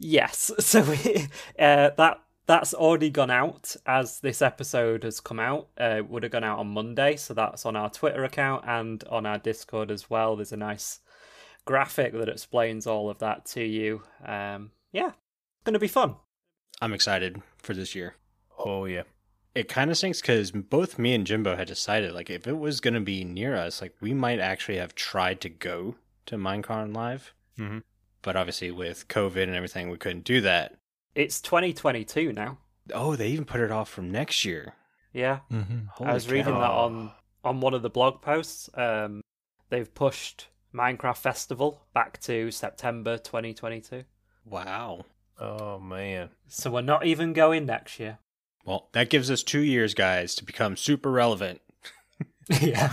[0.00, 5.68] Yes, so we, uh, that that's already gone out as this episode has come out.
[5.80, 9.04] Uh, it would have gone out on Monday, so that's on our Twitter account and
[9.04, 10.34] on our Discord as well.
[10.34, 10.98] There's a nice
[11.64, 14.02] graphic that explains all of that to you.
[14.24, 16.16] Um, yeah, it's going to be fun.
[16.80, 18.14] I'm excited for this year.
[18.58, 19.02] Oh, yeah.
[19.54, 22.80] It kind of stinks because both me and Jimbo had decided, like, if it was
[22.80, 25.96] going to be near us, like, we might actually have tried to go
[26.26, 27.34] to Minecon Live.
[27.58, 27.82] Mhm.
[28.22, 30.76] But obviously, with COVID and everything, we couldn't do that.
[31.14, 32.58] It's 2022 now.
[32.94, 34.74] Oh, they even put it off from next year.
[35.12, 36.04] Yeah, Mm-hmm.
[36.04, 37.10] I was reading that on
[37.42, 38.70] on one of the blog posts.
[38.74, 39.22] Um,
[39.70, 44.04] they've pushed Minecraft Festival back to September 2022.
[44.44, 45.04] Wow.
[45.38, 46.30] Oh, man.
[46.48, 48.18] So we're not even going next year.
[48.64, 51.60] Well, that gives us two years, guys, to become super relevant.
[52.60, 52.92] yeah.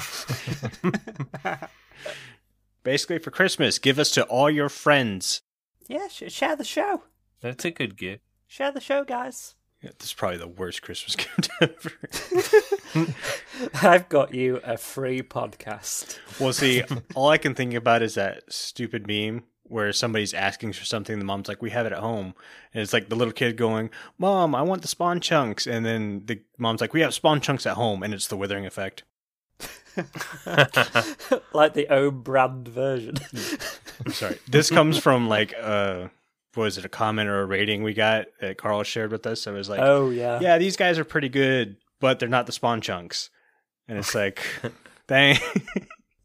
[2.84, 5.42] Basically, for Christmas, give us to all your friends
[5.88, 7.04] Yeah, sh- share the show.
[7.42, 8.24] That's a good gift.
[8.48, 9.56] Share the show, guys.
[9.88, 13.14] Yeah, this is probably the worst Christmas gift ever.
[13.82, 16.20] I've got you a free podcast.
[16.42, 16.84] well, see,
[17.16, 21.18] all I can think about is that stupid meme where somebody's asking for something.
[21.20, 22.34] The mom's like, "We have it at home,"
[22.74, 26.24] and it's like the little kid going, "Mom, I want the spawn chunks," and then
[26.26, 29.04] the mom's like, "We have spawn chunks at home," and it's the withering effect.
[31.54, 33.16] like the own brand version.
[34.06, 34.38] I'm sorry.
[34.50, 36.12] This comes from like uh what
[36.58, 39.48] was it, a comment or a rating we got that Carl shared with us.
[39.48, 40.40] I was like, oh yeah.
[40.42, 43.30] yeah, these guys are pretty good, but they're not the spawn chunks.
[43.88, 44.44] And it's like,
[45.08, 45.38] dang.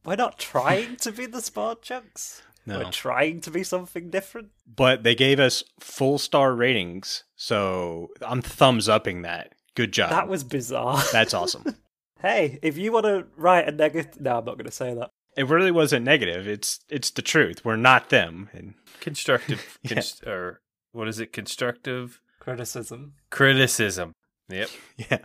[0.04, 2.42] We're not trying to be the Spawn Chunks.
[2.66, 2.78] No.
[2.78, 4.48] We're trying to be something different.
[4.66, 9.54] But they gave us full star ratings, so I'm thumbs upping that.
[9.74, 10.10] Good job.
[10.10, 11.02] That was bizarre.
[11.12, 11.76] That's awesome.
[12.20, 15.10] hey, if you want to write a negative, no, I'm not going to say that.
[15.36, 16.46] It really wasn't negative.
[16.48, 17.64] It's it's the truth.
[17.64, 18.48] We're not them.
[18.52, 19.94] And Constructive, Yeah.
[19.94, 20.60] const- or
[20.92, 21.32] what is it?
[21.32, 23.14] Constructive Criticism.
[23.30, 24.12] criticism.
[24.48, 24.68] Yep,
[25.10, 25.18] yeah,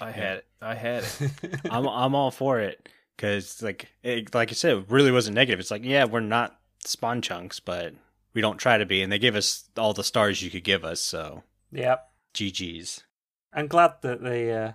[0.00, 0.46] I had it.
[0.60, 1.30] I had it.
[1.70, 5.60] I'm I'm all for it because like it, like I said, it really wasn't negative.
[5.60, 7.94] It's like yeah, we're not spawn chunks, but
[8.34, 10.84] we don't try to be, and they gave us all the stars you could give
[10.84, 11.00] us.
[11.00, 12.08] So Yep.
[12.34, 13.04] GG's.
[13.52, 14.72] I'm glad that they, uh,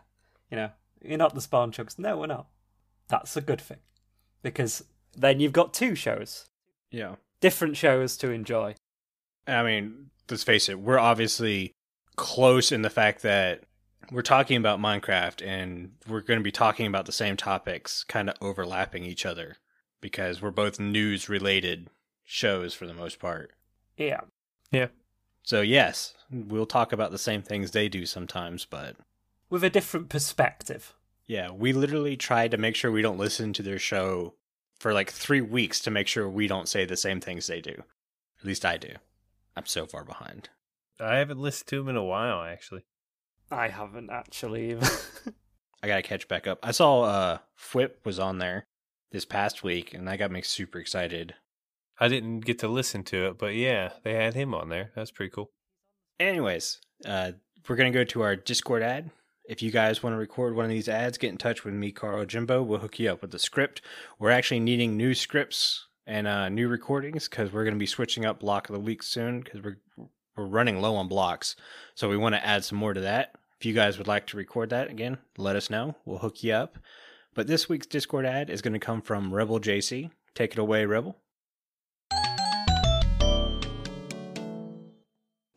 [0.51, 0.69] you know,
[1.01, 1.97] you're not the Spawn Chunks.
[1.97, 2.45] No, we're not.
[3.07, 3.77] That's a good thing.
[4.43, 4.83] Because
[5.15, 6.47] then you've got two shows,
[6.91, 7.15] Yeah.
[7.41, 8.75] different shows to enjoy.
[9.47, 11.73] I mean, let's face it, we're obviously
[12.15, 13.63] close in the fact that
[14.11, 18.29] we're talking about Minecraft and we're going to be talking about the same topics, kind
[18.29, 19.57] of overlapping each other
[20.01, 21.89] because we're both news related
[22.23, 23.51] shows for the most part.
[23.97, 24.21] Yeah.
[24.71, 24.87] Yeah.
[25.43, 28.95] So, yes, we'll talk about the same things they do sometimes, but
[29.49, 30.93] With a different perspective.
[31.27, 34.35] Yeah, we literally tried to make sure we don't listen to their show
[34.79, 37.83] for like three weeks to make sure we don't say the same things they do.
[38.39, 38.93] At least I do.
[39.55, 40.49] I'm so far behind.
[40.99, 42.83] I haven't listened to him in a while, actually.
[43.51, 44.77] I haven't actually.
[45.83, 46.59] I gotta catch back up.
[46.63, 48.65] I saw uh fWhip was on there
[49.11, 51.35] this past week, and that got me super excited.
[51.99, 54.91] I didn't get to listen to it, but yeah, they had him on there.
[54.95, 55.49] That's pretty cool.
[56.19, 57.33] Anyways, uh,
[57.67, 59.11] we're gonna go to our Discord ad.
[59.47, 61.91] If you guys want to record one of these ads, get in touch with me,
[61.91, 62.61] Carl Jimbo.
[62.63, 63.81] We'll hook you up with the script.
[64.19, 68.41] We're actually needing new scripts and uh, new recordings because we're gonna be switching up
[68.41, 69.79] block of the week soon because we're
[70.37, 71.55] we're running low on blocks.
[71.95, 73.33] So we want to add some more to that.
[73.59, 75.95] If you guys would like to record that again, let us know.
[76.05, 76.77] We'll hook you up.
[77.33, 80.11] But this week's Discord ad is going to come from Rebel JC.
[80.35, 81.17] Take it away, Rebel.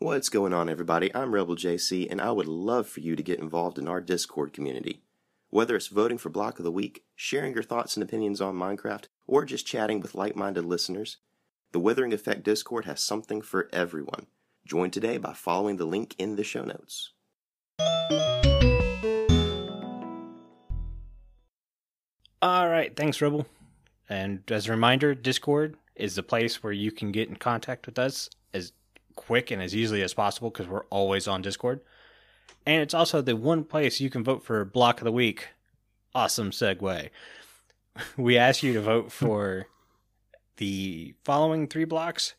[0.03, 1.15] What's going on, everybody?
[1.15, 4.55] I'm Rebel JC, and I would love for you to get involved in our Discord
[4.55, 5.03] community.
[5.51, 9.09] Whether it's voting for Block of the Week, sharing your thoughts and opinions on Minecraft,
[9.27, 11.19] or just chatting with like minded listeners,
[11.73, 14.29] the Withering Effect Discord has something for everyone.
[14.67, 17.13] Join today by following the link in the show notes.
[22.41, 23.47] All right, thanks, Rebel.
[24.09, 27.99] And as a reminder, Discord is the place where you can get in contact with
[27.99, 28.31] us
[29.31, 31.81] quick and as easily as possible because we're always on Discord.
[32.67, 35.51] And it's also the one place you can vote for Block of the Week.
[36.13, 37.11] Awesome segue.
[38.17, 39.67] We ask you to vote for
[40.57, 42.35] the following three blocks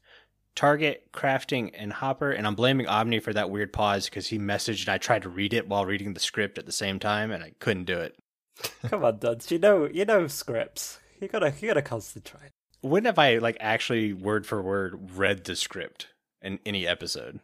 [0.54, 2.32] Target, Crafting, and Hopper.
[2.32, 5.30] And I'm blaming aubni for that weird pause because he messaged and I tried to
[5.30, 8.18] read it while reading the script at the same time and I couldn't do it.
[8.90, 9.50] Come on, Duds.
[9.50, 11.00] You know, you know scripts.
[11.22, 12.52] You gotta, you gotta concentrate.
[12.82, 16.08] When have I like actually word for word read the script
[16.42, 17.40] in any episode?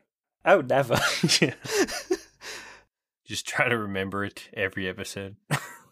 [0.46, 0.96] Oh, never.
[1.42, 1.54] yeah.
[3.26, 5.36] Just try to remember it every episode.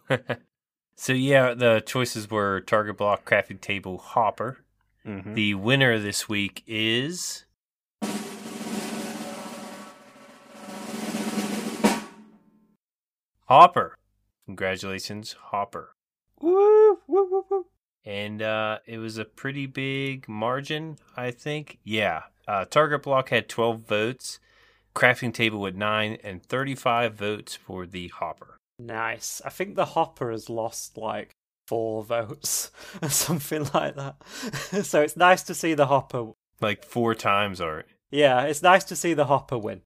[0.95, 4.63] so yeah, the choices were target block, crafting table, hopper.
[5.05, 5.35] Mhm.
[5.35, 7.45] The winner this week is
[13.47, 13.95] Hopper.
[14.45, 15.93] Congratulations, Hopper.
[16.41, 17.65] woo, woo, woo, woo.
[18.03, 21.79] And uh, it was a pretty big margin, I think.
[21.83, 22.23] Yeah.
[22.47, 24.39] Uh, Target Block had 12 votes,
[24.95, 28.58] Crafting Table with 9, and 35 votes for the Hopper.
[28.79, 29.41] Nice.
[29.45, 31.36] I think the Hopper has lost like
[31.67, 34.15] four votes or something like that.
[34.84, 36.31] so it's nice to see the Hopper.
[36.62, 37.89] Like four times already.
[38.12, 39.81] Yeah, it's nice to see the Hopper win.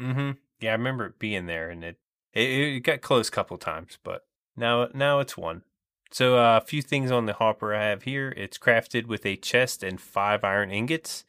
[0.00, 0.32] Mm-hmm.
[0.60, 1.98] Yeah, I remember it being there, and it
[2.32, 5.62] it, it got close a couple times, but now now it's one.
[6.10, 8.32] So uh, a few things on the hopper I have here.
[8.36, 11.24] It's crafted with a chest and five iron ingots,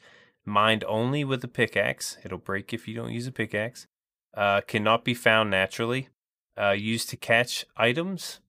[0.47, 2.17] mined only with a pickaxe.
[2.23, 3.85] It'll break if you don't use a pickaxe.
[4.33, 6.09] Uh, cannot be found naturally.
[6.59, 8.39] Uh, used to catch items,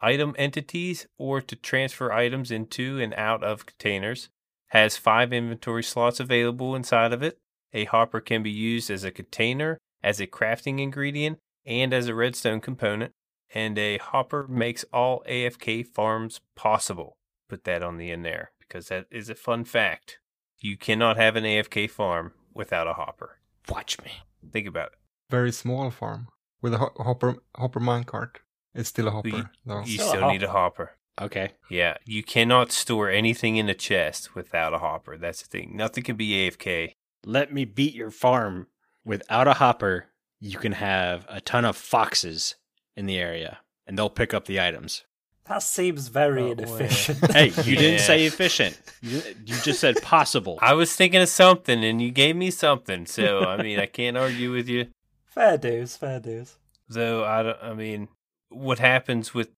[0.00, 4.28] item entities, or to transfer items into and out of containers.
[4.68, 7.38] has five inventory slots available inside of it.
[7.72, 12.14] A hopper can be used as a container, as a crafting ingredient, and as a
[12.14, 13.12] redstone component.
[13.54, 17.16] And a hopper makes all AFK farms possible.
[17.48, 20.18] Put that on the end there because that is a fun fact.
[20.64, 23.36] You cannot have an AFK farm without a hopper.
[23.68, 24.12] Watch me.
[24.50, 24.98] Think about it.
[25.28, 26.28] Very small farm
[26.62, 28.36] with a ho- hopper hopper minecart.
[28.74, 29.80] It's still a hopper You- though.
[29.84, 30.92] You Still a still need a hopper.
[31.20, 31.50] Okay.
[31.68, 35.18] Yeah, you cannot store anything in a chest without a hopper.
[35.18, 35.76] That's the thing.
[35.76, 36.94] Nothing can be AFK.
[37.26, 38.68] Let me beat your farm.
[39.04, 40.06] Without a hopper,
[40.40, 42.54] you can have a ton of foxes
[42.96, 45.04] in the area, and they'll pick up the items.
[45.46, 47.18] That seems very Oh, inefficient.
[47.32, 48.06] Hey, you didn't Yeah.
[48.06, 48.80] say efficient.
[49.02, 50.58] You, you just said possible.
[50.62, 53.04] I was thinking of something and you gave me something.
[53.06, 54.86] So, I mean, I can't argue with you.
[55.26, 56.56] fair dues, fair dues.
[56.88, 58.08] Though, I, don't, I mean,
[58.48, 59.50] what happens with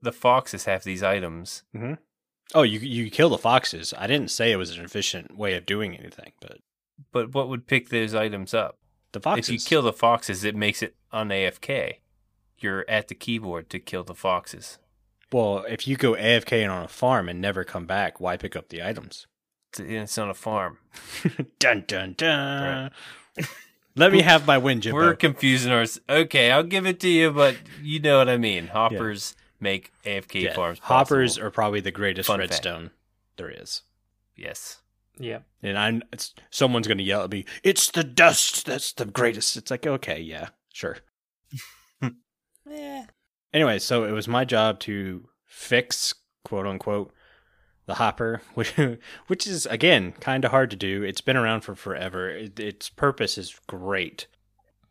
[0.00, 1.62] the foxes have these items?
[1.74, 1.94] Mm-hmm.
[2.54, 3.92] Oh, you you kill the foxes.
[3.98, 6.58] I didn't say it was an efficient way of doing anything, but
[7.12, 8.78] But what would pick those items up?
[9.12, 9.48] the foxes.
[9.48, 11.94] If you kill the foxes, it makes it un AFK.
[12.58, 14.78] You're at the keyboard to kill the foxes.
[15.32, 18.68] Well, if you go AFK on a farm and never come back, why pick up
[18.68, 19.26] the items?
[19.78, 20.78] It's- It's on a farm.
[21.58, 22.90] dun dun dun.
[23.96, 24.98] Let me have my win, Jimbo.
[24.98, 25.98] We're confusing ours.
[26.08, 28.66] Okay, I'll give it to you, but you know what I mean.
[28.68, 30.78] Hoppers make AFK Yeah, farms.
[30.82, 31.46] Hoppers possible.
[31.46, 32.50] are probably the greatest Fun fact.
[32.50, 32.90] redstone
[33.36, 33.82] there is.
[34.36, 34.82] yes.
[35.18, 35.38] Yeah.
[35.62, 39.56] And I'm it's someone's gonna yell at me, it's the dust that's the greatest.
[39.56, 40.98] It's like, okay, yeah, sure.
[42.68, 43.06] Yeah.
[43.52, 47.12] Anyway, so it was my job to fix quote unquote
[47.86, 48.74] the hopper, which
[49.26, 51.02] which is again kind of hard to do.
[51.02, 52.30] It's been around for forever.
[52.30, 54.26] It, its purpose is great.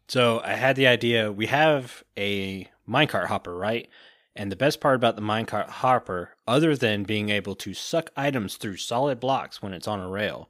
[0.07, 1.31] So I had the idea.
[1.31, 3.89] We have a minecart hopper, right?
[4.35, 8.57] And the best part about the minecart hopper, other than being able to suck items
[8.57, 10.49] through solid blocks when it's on a rail,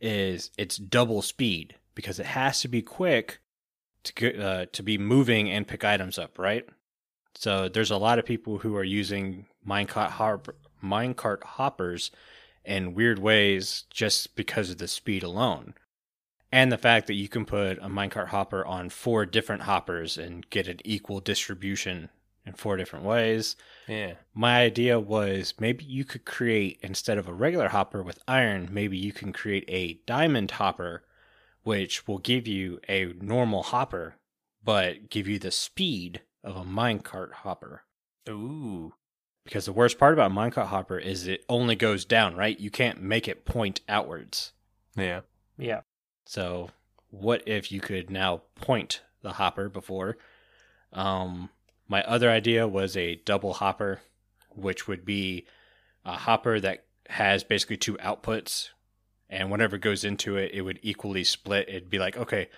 [0.00, 3.40] is its double speed because it has to be quick
[4.04, 6.66] to uh, to be moving and pick items up, right?
[7.34, 10.10] So there's a lot of people who are using minecart
[10.82, 12.10] minecart hoppers
[12.64, 15.74] in weird ways just because of the speed alone.
[16.50, 20.48] And the fact that you can put a minecart hopper on four different hoppers and
[20.50, 22.10] get an equal distribution
[22.44, 23.56] in four different ways.
[23.88, 24.14] Yeah.
[24.34, 28.98] My idea was maybe you could create, instead of a regular hopper with iron, maybe
[28.98, 31.04] you can create a diamond hopper,
[31.62, 34.16] which will give you a normal hopper,
[34.62, 37.84] but give you the speed of a minecart hopper.
[38.28, 38.94] Ooh.
[39.44, 42.58] Because the worst part about minecart hopper is it only goes down, right?
[42.58, 44.52] You can't make it point outwards.
[44.96, 45.20] Yeah.
[45.58, 45.80] Yeah.
[46.24, 46.70] So
[47.10, 50.16] what if you could now point the hopper before?
[50.92, 51.50] Um,
[51.88, 54.00] my other idea was a double hopper,
[54.50, 55.46] which would be
[56.04, 58.68] a hopper that has basically two outputs,
[59.28, 61.68] and whatever goes into it, it would equally split.
[61.68, 62.48] It'd be like, okay,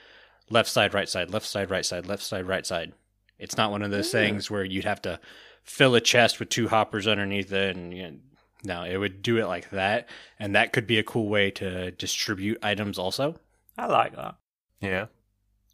[0.50, 2.92] left side, right side, left side, right side, left side, right side.
[3.38, 5.20] It's not one of those things where you'd have to
[5.62, 8.16] fill a chest with two hoppers underneath it, and you know,
[8.64, 11.90] no, it would do it like that, and that could be a cool way to
[11.92, 13.38] distribute items also
[13.76, 14.36] I like that.
[14.80, 15.06] Yeah.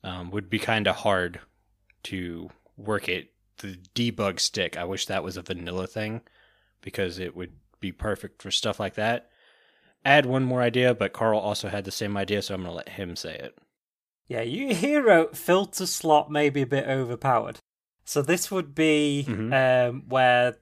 [0.02, 1.40] um, would be kind of hard
[2.04, 3.32] to work it.
[3.58, 6.22] The debug stick, I wish that was a vanilla thing
[6.80, 9.28] because it would be perfect for stuff like that.
[10.04, 12.76] Add one more idea, but Carl also had the same idea, so I'm going to
[12.76, 13.58] let him say it.
[14.30, 17.58] Yeah, you hero filter slot may be a bit overpowered.
[18.04, 19.52] So this would be Mhm.
[19.88, 20.56] um, where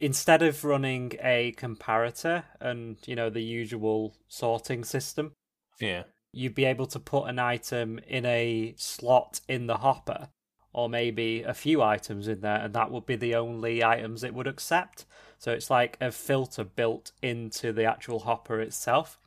[0.00, 5.32] instead of running a comparator and you know the usual sorting system,
[5.78, 6.02] Yeah.
[6.32, 10.28] you'd be able to put an item in a slot in the hopper,
[10.72, 14.34] or maybe a few items in there, and that would be the only items it
[14.34, 15.06] would accept.
[15.38, 19.18] So it's like a filter built into the actual hopper itself.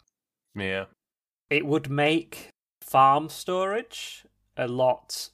[0.54, 0.86] Yeah.
[1.50, 2.50] It would make
[2.90, 4.26] farm storage
[4.58, 5.30] a lot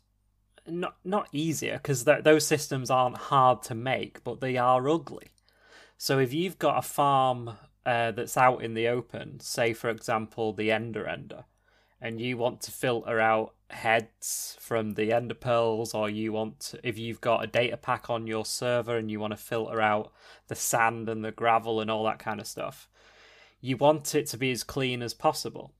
[0.68, 5.28] not not easier because th- those systems aren't hard to make, but they are ugly.
[5.98, 10.54] So if you've got a farm uh, that's out in the open, say for example
[10.54, 11.46] the Ender Ender,
[12.02, 16.80] and you want to filter out heads from the Ender Pearls, or you want to,
[16.84, 20.12] if you've got a data pack on your server and you want to filter out
[20.48, 22.90] the sand and the gravel and all that kind of stuff,
[23.62, 25.74] you want it to be as clean as possible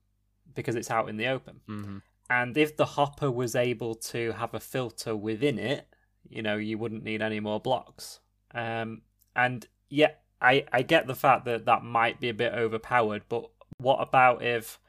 [0.56, 1.62] because it's out in the open.
[1.70, 1.98] Mm-hmm.
[2.30, 5.88] And if the hopper was able to have a filter within it,
[6.28, 8.20] you know, you wouldn't need any more blocks.
[8.54, 9.02] Um,
[9.36, 13.50] and yeah, I, I get the fact that that might be a bit overpowered, but
[13.78, 14.80] what about if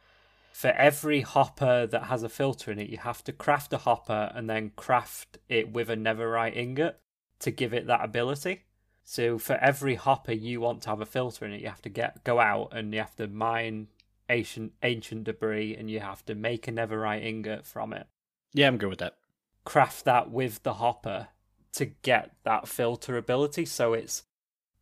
[0.53, 4.33] for every hopper that has a filter in it, you have to craft a hopper
[4.35, 6.99] and then craft it with a netherite ingot
[7.41, 8.63] to give it that ability?
[9.05, 11.89] So for every hopper you want to have a filter in it, you have to
[11.89, 13.89] get go out and you have to mine
[14.29, 18.07] ancient ancient debris and you have to make a netherite ingot from it.
[18.53, 19.17] Yeah, I'm good with that.
[19.65, 21.29] Craft that with the hopper
[21.73, 23.67] to get that filter ability.
[23.67, 24.23] So it's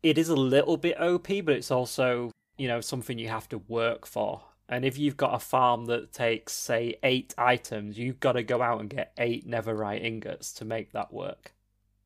[0.03, 3.57] it is a little bit OP, but it's also, you know, something you have to
[3.57, 4.41] work for.
[4.69, 8.61] And if you've got a farm that takes, say, eight items, you've got to go
[8.61, 11.53] out and get eight netherite ingots to make that work.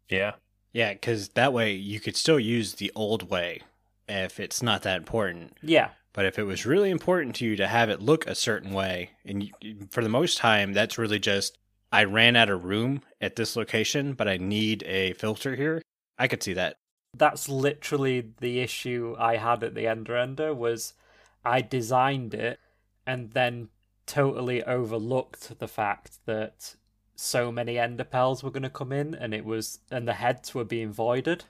[0.09, 0.33] Yeah.
[0.73, 3.61] Yeah, because that way you could still use the old way
[4.07, 5.57] if it's not that important.
[5.61, 8.73] Yeah, But if it was really important to you to have it look a certain
[8.73, 9.51] way, and you,
[9.91, 11.57] for the most time, that's really just
[11.91, 15.81] I ran out of room at this location, but I need a filter here.
[16.17, 16.75] I could see that.
[17.17, 20.93] that's literally the issue I had at the Ender Ender was
[21.43, 22.59] I designed it
[23.07, 23.69] and then
[24.05, 26.75] totally overlooked the fact that
[27.15, 30.53] so many ender pearls were going to come in and it was and the heads
[30.53, 31.45] were being voided.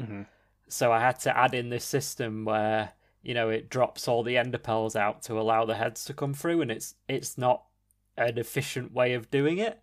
[0.00, 0.26] Mhm.
[0.68, 2.92] So I had to add in this system where
[3.22, 6.34] you know it drops all the ender pearls out to allow the heads to come
[6.34, 7.64] through and it's it's not
[8.16, 9.80] an efficient way of doing it,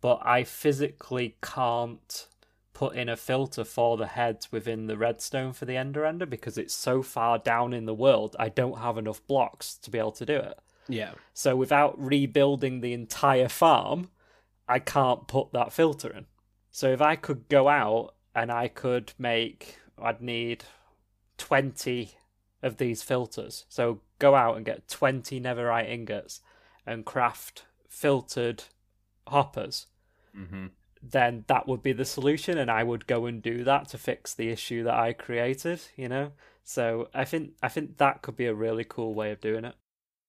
[0.00, 2.26] but I physically can't
[2.72, 6.56] put in a filter for the heads within the redstone for the ender ender because
[6.56, 10.12] it's so far down in the world I don't have enough blocks to be able
[10.12, 10.58] to do it.
[10.88, 11.12] Yeah.
[11.34, 14.10] So without rebuilding the entire farm,
[14.68, 16.26] I can't put that filter in.
[16.70, 20.64] So if I could go out and I could make, I'd need
[21.38, 22.12] 20
[22.62, 23.64] of these filters.
[23.68, 26.40] So go out and get 20 netherite ingots
[26.86, 28.64] and craft filtered
[29.26, 29.86] hoppers.
[30.36, 30.66] Mm-hmm.
[31.02, 34.34] Then that would be the solution, and I would go and do that to fix
[34.34, 35.80] the issue that I created.
[35.96, 36.32] You know,
[36.64, 39.76] so I think I think that could be a really cool way of doing it.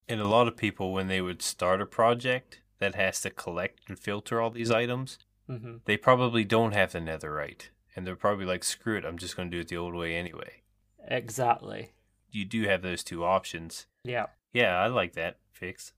[0.08, 3.82] And a lot of people, when they would start a project that has to collect
[3.88, 5.18] and filter all these items,
[5.48, 7.70] hmm they probably don't have the netherite.
[7.96, 10.16] And they're probably like, screw it, I'm just going to do it the old way
[10.16, 10.62] anyway.
[11.08, 11.92] Exactly.
[12.32, 13.86] You do have those two options.
[14.04, 14.28] Yeah.
[14.54, 15.94] Yeah, I like that fix.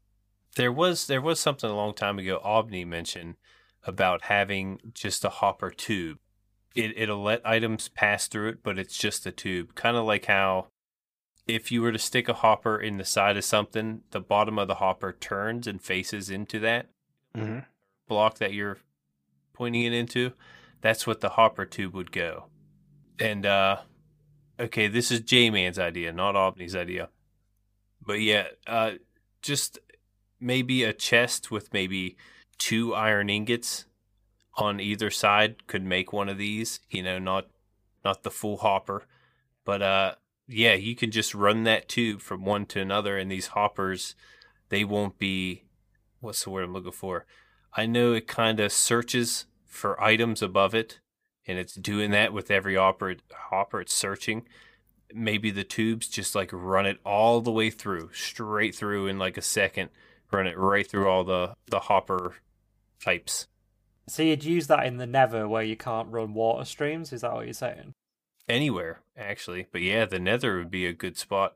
[0.56, 3.36] There was there was something a long time ago aubni mentioned
[3.86, 6.18] about having just a hopper tube.
[6.76, 9.76] It it'll let items pass through it, but it's just a tube.
[9.76, 10.68] Kind of like how
[11.48, 14.68] if you were to stick a hopper in the side of something, the bottom of
[14.68, 16.88] the hopper turns and faces into that
[17.36, 17.60] Mm-hmm.
[18.10, 18.78] block that you're
[19.54, 20.34] pointing it into.
[20.82, 22.48] That's what the hopper tube would go.
[23.20, 23.78] And uh
[24.62, 27.10] okay, this is J Man's idea, not aubni's idea.
[28.06, 28.94] But yeah, uh
[29.42, 29.80] just
[30.40, 32.16] maybe a chest with maybe
[32.58, 33.86] two iron ingots
[34.56, 37.48] on either side could make one of these, you know, not
[38.06, 39.06] not the full hopper.
[39.66, 40.16] But uh
[40.48, 44.16] yeah, you can just run that tube from one to another and these hoppers
[44.70, 45.66] they won't be
[46.20, 47.26] what's the word I'm looking for?
[47.74, 51.00] I know it kind of searches for items above it,
[51.48, 53.16] and it's doing that with every hopper.
[53.34, 54.48] Hopper, it's searching.
[55.14, 59.38] Maybe the tubes just like run it all the way through, straight through in like
[59.38, 59.90] a second.
[60.32, 62.36] Run it right through all the the hopper
[63.04, 63.48] types.
[64.08, 67.12] So you'd use that in the Nether where you can't run water streams.
[67.12, 67.94] Is that what you're saying?
[68.48, 71.56] Anywhere actually, but yeah, the Nether would be a good spot.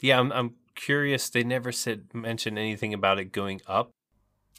[0.00, 1.28] Yeah, I'm I'm curious.
[1.28, 3.90] They never said mention anything about it going up.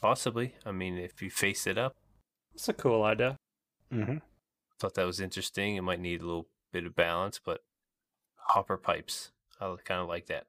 [0.00, 0.54] Possibly.
[0.64, 1.96] I mean, if you face it up.
[2.54, 3.36] It's a cool idea.
[3.92, 4.18] Mm-hmm.
[4.78, 5.76] Thought that was interesting.
[5.76, 7.62] It might need a little bit of balance, but
[8.36, 10.46] hopper pipes, I kind of like that.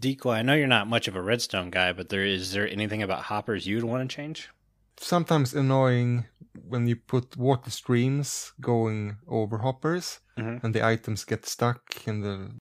[0.00, 3.02] DiiKoj, I know you're not much of a redstone guy, but there is there anything
[3.02, 4.50] about hoppers you'd want to change?
[4.98, 6.26] Sometimes annoying
[6.68, 10.62] when you put water streams going over hoppers Mhm.
[10.64, 12.56] and the items get stuck in the.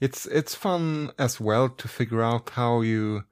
[0.00, 3.24] It's it's fun as well to figure out how you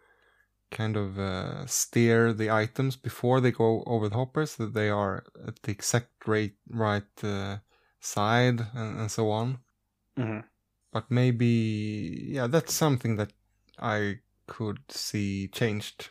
[0.72, 5.24] kind of uh, steer the items before they go over the hoppers that they are
[5.46, 7.58] at the exact right right uh,
[8.00, 9.58] side and, and so on.
[10.18, 10.40] Mm-hmm.
[10.92, 13.32] But maybe yeah, that's something that
[13.78, 16.08] I could see changed.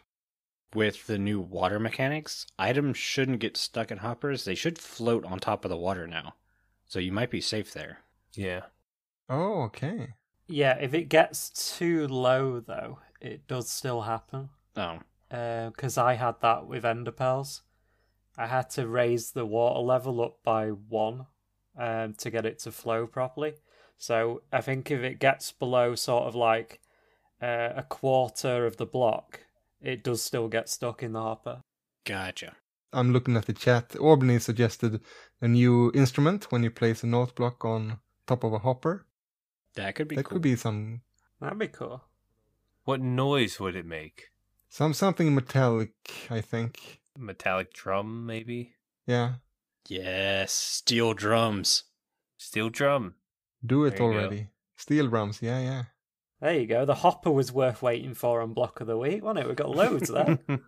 [0.74, 4.46] With the new water mechanics, items shouldn't get stuck in hoppers.
[4.46, 6.36] They should float on top of the water now.
[6.88, 8.00] So you might be safe there.
[8.34, 8.62] Yeah.
[9.30, 10.14] Oh, okay.
[10.48, 14.50] Yeah, if it gets too low though, it does still happen.
[14.76, 15.00] Oh.
[15.30, 17.62] Because I had that with Ender Pearls.
[18.38, 21.28] I had to raise the water level up by one
[21.78, 23.54] um, to get it to flow properly.
[23.98, 26.82] So I think if it gets below sort of like
[27.42, 29.42] uh, a quarter of the block,
[29.82, 31.62] it does still get stuck in the hopper.
[32.06, 32.56] Gotcha.
[32.94, 33.90] I'm looking at the chat.
[33.90, 35.02] aubni suggested
[35.40, 39.06] a new instrument when you place a note block on top of a hopper.
[39.76, 40.36] That could be that cool.
[40.36, 41.02] could be some
[41.40, 42.04] That'd be cool.
[42.84, 44.30] What noise would it make?
[44.70, 45.92] some something metallic,
[46.30, 47.02] I think.
[47.18, 48.74] Metallic drum, maybe?
[49.06, 49.34] Yeah.
[49.90, 51.84] Yes, steel drums.
[52.38, 53.16] Steel drum.
[53.66, 54.18] Do it There you go.
[54.20, 54.48] already.
[54.78, 55.84] Steel drums, yeah, yeah.
[56.40, 56.86] There you go.
[56.86, 59.50] The hopper was worth waiting for on block of the week, wasn't it?
[59.50, 60.40] We got loads there.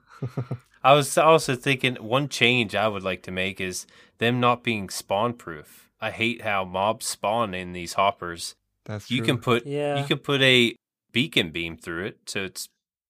[0.84, 3.88] I was also thinking one change I would like to make is
[4.18, 5.90] them not being spawn proof.
[6.02, 8.56] I hate how mobs spawn in these hoppers.
[8.86, 9.26] That's You true.
[9.28, 10.00] can put Yeah.
[10.02, 10.76] you can put a
[11.14, 12.68] beacon beam through it so it's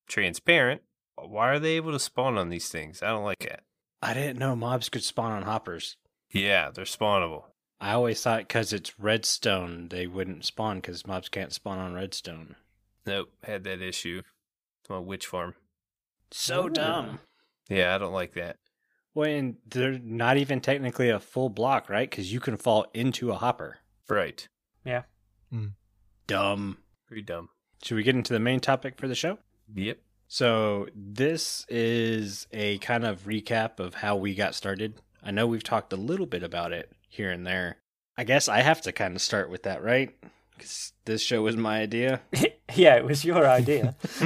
[0.07, 0.81] transparent.
[1.15, 3.01] Why are they able to spawn on these things?
[3.01, 3.61] I don't like it.
[4.01, 5.97] I didn't know mobs could spawn on hoppers.
[6.31, 7.45] Yeah, they're spawnable.
[7.79, 12.55] I always thought because it's redstone, they wouldn't spawn because mobs can't spawn on redstone.
[13.05, 14.21] Nope, had that issue.
[14.81, 15.55] It's my witch farm.
[16.31, 16.69] So Ooh.
[16.69, 17.19] dumb.
[17.69, 18.57] Yeah, I don't like that.
[19.13, 22.09] When they're not even technically a full block, right?
[22.09, 23.77] Because you can fall into a hopper.
[24.09, 24.47] Right.
[24.83, 25.03] Yeah.
[25.53, 25.73] Mm.
[26.25, 26.77] Dumb.
[27.07, 27.49] Pretty dumb.
[27.83, 29.39] Should we get into the main topic for the show?
[29.75, 29.97] Yep.
[30.27, 34.95] So, this is a kind of recap of how we got started.
[35.21, 37.77] I know we've talked a little bit about it here and there.
[38.17, 40.15] I guess I have to kind of start with that, right?
[40.55, 42.21] Because this show was my idea.
[42.73, 43.95] yeah, it was your idea.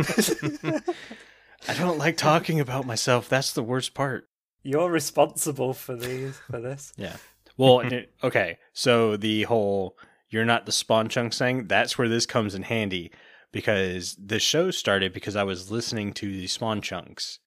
[1.67, 3.27] I don't like talking about myself.
[3.27, 4.29] That's the worst part.
[4.63, 6.93] You're responsible for these for this.
[6.95, 7.15] Yeah.
[7.57, 8.59] Well, it- okay.
[8.73, 9.97] So the whole
[10.29, 13.11] you're not the spawn chunk thing, that's where this comes in handy
[13.51, 17.39] because the show started because I was listening to the spawn chunks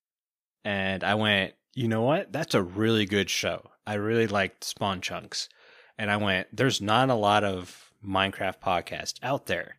[0.63, 2.31] and I went, you know what?
[2.31, 3.69] That's a really good show.
[3.85, 5.49] I really liked spawn chunks.
[5.97, 9.75] And I went, there's not a lot of Minecraft podcasts out there.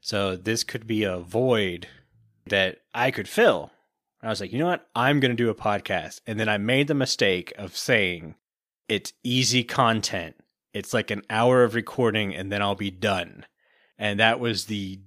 [0.00, 1.88] So this could be a void
[2.46, 3.70] that I could fill.
[4.20, 4.86] And I was like, you know what?
[4.94, 6.20] I'm going to do a podcast.
[6.26, 8.34] And then I made the mistake of saying,
[8.88, 10.36] it's easy content.
[10.72, 13.46] It's like an hour of recording and then I'll be done.
[13.98, 15.00] And that was the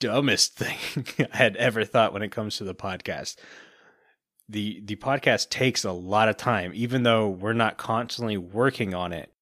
[0.00, 3.36] dumbest thing I had ever thought when it comes to the podcast.
[4.48, 9.12] The the podcast takes a lot of time even though we're not constantly working on
[9.12, 9.32] it.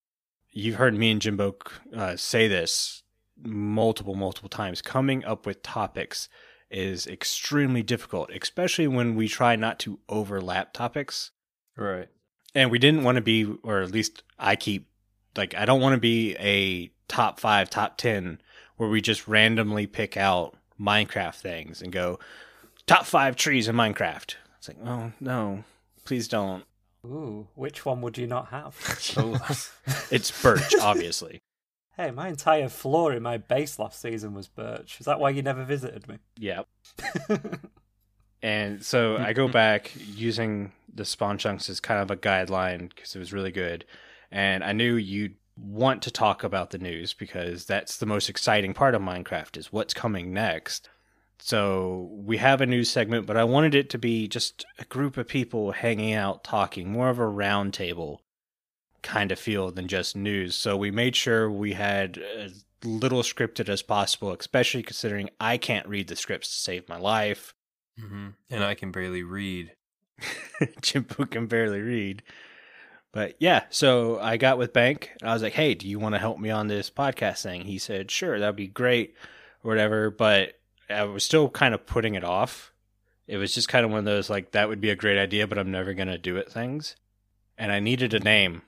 [0.50, 1.56] You've heard me and Jimbo
[1.96, 3.02] uh, say this
[3.42, 4.82] multiple multiple times.
[4.82, 6.28] Coming up with topics
[6.70, 11.30] is extremely difficult, especially when we try not to overlap topics
[11.76, 12.08] Right.
[12.54, 14.88] and we didn't want to be or at least i keep
[15.36, 18.40] like i don't want to be a top five top ten
[18.78, 22.18] where we just randomly pick out minecraft things and go
[22.86, 25.62] top five trees in minecraft it's like oh no
[26.04, 26.64] please don't
[27.06, 28.74] Ooh, which one would you not have?
[29.16, 29.38] Oh,
[30.10, 31.40] it's birch obviously
[31.96, 35.00] hey, my entire floor in my base last season was birch.
[35.00, 36.18] Is that why you never visited me?
[36.36, 36.62] yeah
[38.42, 43.16] and so i go back using the spawn chunks as kind of a guideline because
[43.16, 43.84] it was really good
[44.30, 48.74] and i knew you'd want to talk about the news because that's the most exciting
[48.74, 50.88] part of minecraft is what's coming next
[51.40, 55.16] so we have a news segment but i wanted it to be just a group
[55.16, 58.18] of people hanging out talking more of a roundtable
[59.02, 63.68] kind of feel than just news so we made sure we had as little scripted
[63.68, 67.54] as possible especially considering i can't read the scripts to save my life
[67.98, 69.72] hmm And I can barely read.
[70.82, 72.22] Jimbo can barely read.
[73.12, 76.18] But yeah, so I got with Bank I was like, hey, do you want to
[76.18, 77.62] help me on this podcast thing?
[77.62, 79.14] He said, sure, that'd be great
[79.64, 80.10] or whatever.
[80.10, 80.58] But
[80.90, 82.72] I was still kind of putting it off.
[83.26, 85.46] It was just kind of one of those, like, that would be a great idea,
[85.46, 86.96] but I'm never to do it things.
[87.58, 88.62] And I needed a name.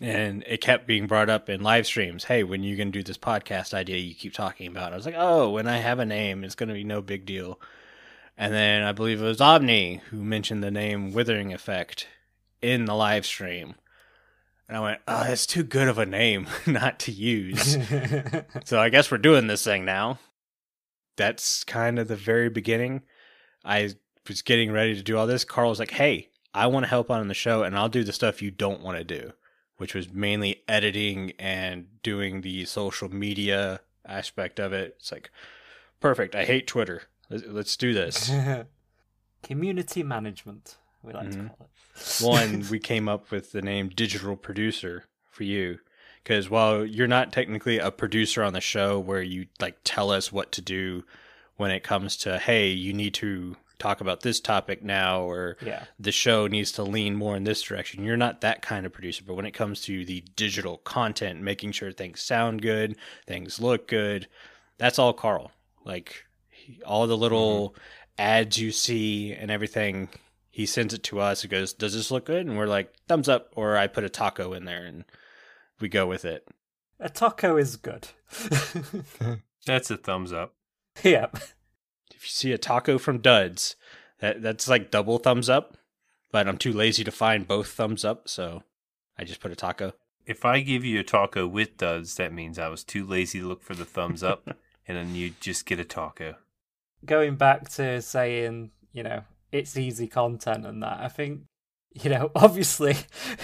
[0.00, 2.24] And it kept being brought up in live streams.
[2.24, 4.92] Hey, when are you to do this podcast idea you keep talking about?
[4.92, 7.60] I was like, oh, when I have a name, it's to be no big deal.
[8.38, 12.06] And then I believe it was aubni who mentioned the name Withering Effect
[12.62, 13.74] in the live stream.
[14.68, 17.76] And I went, oh, that's too good of a name not to use.
[18.64, 20.18] so I guess we're doing this thing now.
[21.16, 23.02] That's kind of the very beginning.
[23.64, 23.90] I
[24.26, 25.44] was getting ready to do all this.
[25.44, 28.04] Carl was like, hey, I want to help out on the show and I'll do
[28.04, 29.32] the stuff you don't want to do,
[29.76, 34.96] which was mainly editing and doing the social media aspect of it.
[34.98, 35.30] It's like,
[36.00, 36.34] perfect.
[36.34, 37.02] I hate Twitter.
[37.30, 38.30] Let's, let's do this.
[39.42, 41.32] Community management, we like Mhm.
[41.32, 42.22] to call it.
[42.24, 45.78] One, we came up with the name digital producer for you.
[46.22, 50.30] Because while you're not technically a producer on the show where you like tell us
[50.30, 51.04] what to do
[51.56, 55.86] when it comes to, hey, you need to talk about this topic now, or Yeah.
[55.98, 58.04] the show needs to lean more in this direction.
[58.04, 59.24] You're not that kind of producer.
[59.26, 62.94] But when it comes to the digital content, making sure things sound good,
[63.26, 64.28] things look good,
[64.78, 65.50] that's all Carl.
[65.84, 67.74] Like he- all the little
[68.16, 70.08] ads you see and everything,
[70.52, 71.42] he sends it to us.
[71.42, 74.10] He goes, "Does this look good?" And we're like, "Thumbs up." Or I put a
[74.10, 75.04] taco in there and
[75.80, 76.46] we go with it.
[77.00, 78.08] A taco is good.
[79.66, 80.54] That's a thumbs up.
[81.02, 81.36] yep.
[82.14, 83.76] If you see a taco from Duds,
[84.18, 85.76] that that's like double thumbs up.
[86.30, 88.62] But I'm too lazy to find both thumbs up, so
[89.18, 89.92] I just put a taco.
[90.24, 93.46] If I give you a taco with duds, that means I was too lazy to
[93.46, 94.46] look for the thumbs up,
[94.88, 96.36] and then you just get a taco.
[97.04, 101.42] Going back to saying, you know, it's easy content and that, I think,
[102.02, 102.96] you know, obviously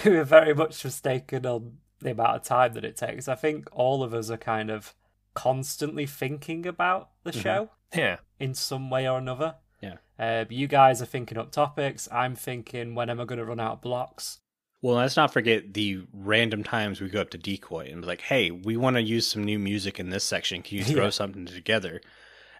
[0.03, 3.27] we're very much mistaken on the amount of time that it takes.
[3.27, 4.93] I think all of us are kind of
[5.35, 7.41] constantly thinking about the Mhm.
[7.41, 8.17] show Yeah.
[8.39, 9.55] in some way or another.
[9.81, 9.97] Yeah.
[10.17, 12.09] Uh, you guys are thinking up topics.
[12.11, 14.39] I'm thinking, when am I going to run out of blocks?
[14.81, 18.21] Well, let's not forget the random times we go up to DiiKoj and be like,
[18.21, 20.61] "Hey, we want to use some new music in this section.
[20.61, 21.09] Can you throw Yeah.
[21.09, 22.01] something together?"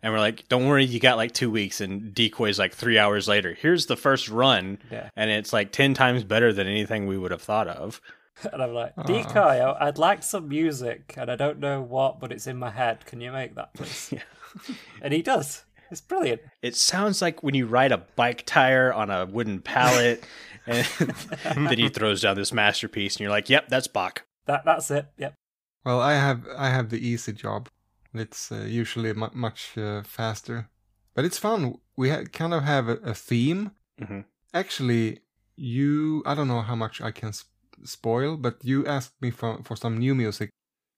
[0.01, 3.27] And we're like, "Don't worry, you got like two weeks." And DiiKoj's like three hours
[3.27, 3.53] later.
[3.53, 5.09] Here's the first run, Yeah.
[5.15, 8.01] and it's like ten times better than anything we would have thought of.
[8.53, 12.31] And I'm like, DiiKoj, I- I'd like some music, and I don't know what, but
[12.31, 13.05] it's in my head.
[13.05, 14.11] Can you make that, please?
[14.13, 14.75] Yeah.
[15.01, 15.65] and he does.
[15.91, 16.39] It's brilliant.
[16.61, 20.23] It sounds like when you ride a bike tire on a wooden pallet,
[20.67, 24.89] and then he throws down this masterpiece, and you're like, "Yep, that's Bach." That that's
[24.91, 25.07] it.
[25.17, 25.33] Yep.
[25.83, 27.67] Well, I have I have the easy job.
[28.13, 30.69] It's uh, usually mu- much uh, faster,
[31.13, 31.79] but it's fun.
[31.95, 33.71] We ha- kind of have a, a theme.
[34.01, 34.25] Mhm.
[34.53, 35.19] Actually,
[35.55, 37.51] you I don't know how much I can sp-
[37.83, 40.49] spoil, but you asked me for for some new music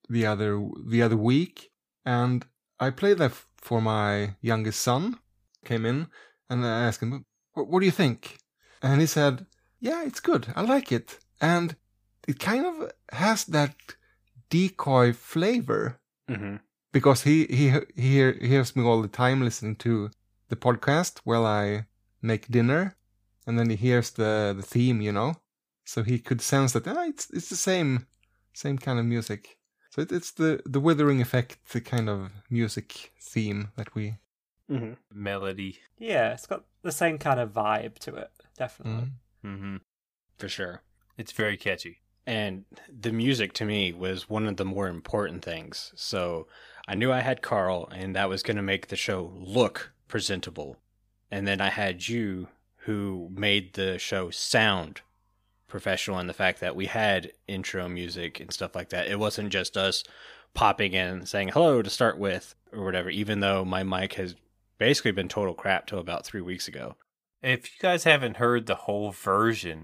[0.09, 0.59] the other
[0.89, 1.71] the other week,
[2.05, 2.45] and
[2.79, 5.19] I played that f- for my youngest son.
[5.65, 6.07] Came in
[6.49, 8.37] and I asked him, "What, do you think?"
[8.81, 9.45] And he said,
[9.79, 10.47] "Yeah, it's good.
[10.55, 11.75] I like it." And
[12.27, 13.75] it kind of has that
[14.49, 16.55] DiiKoj flavor hmm
[16.91, 20.09] because he he he hear, hears me all the time listening to
[20.49, 21.85] the podcast while I
[22.21, 22.95] make dinner,
[23.47, 25.35] and then he hears the the theme, you know,
[25.85, 28.07] so he could sense that ah, it's it's the same
[28.53, 29.57] same kind of music.
[29.89, 34.17] So it, it's the the withering effect, the kind of music theme that we.
[34.69, 35.79] hmm Melody.
[35.97, 38.31] Yeah, it's got the same kind of vibe to it.
[38.57, 39.11] Definitely.
[39.45, 39.57] Mm.
[39.57, 39.75] hmm
[40.37, 40.81] For sure.
[41.17, 42.01] It's very catchy.
[42.25, 45.91] And the music to me was one of the more important things.
[45.95, 46.47] So
[46.87, 50.77] I knew I had Carl, and that was going to make the show look presentable.
[51.29, 52.47] And then I had you,
[52.85, 55.01] who made the show sound
[55.67, 59.07] professional and the fact that we had intro music and stuff like that.
[59.07, 60.03] It wasn't just us
[60.53, 64.35] popping in saying hello to start with or whatever, even though my mic has
[64.77, 66.95] basically been total crap till about three weeks ago.
[67.41, 69.83] If you guys haven't heard the whole version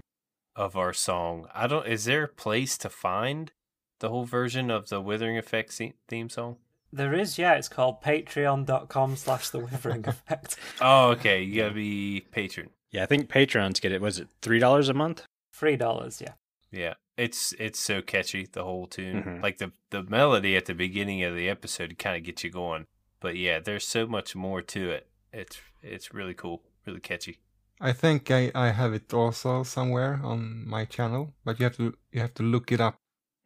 [0.54, 1.86] of our song, I don't.
[1.86, 3.52] Is there a place to find
[4.00, 6.56] the whole version of the Withering Effect theme song?
[6.92, 7.54] There is, yeah.
[7.54, 10.56] It's called patreon.com slash the withering effect.
[10.80, 11.42] Oh, okay.
[11.42, 12.70] You gotta be patron.
[12.90, 14.00] Yeah, I think Patrons get it.
[14.00, 15.24] Was it $3 a month?
[15.52, 16.34] Three dollars, yeah.
[16.70, 19.22] Yeah, it's it's so catchy the whole tune.
[19.24, 19.42] Mhm.
[19.42, 22.86] Like the the melody at the beginning of the episode kind of gets you going.
[23.20, 25.08] But yeah, there's so much more to it.
[25.32, 27.38] It's it's really cool, really catchy.
[27.80, 31.94] I think I, I have it also somewhere on my channel, but you have to
[32.12, 32.96] you have to look it up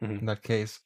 [0.03, 0.21] Mhm.
[0.21, 0.81] in that case.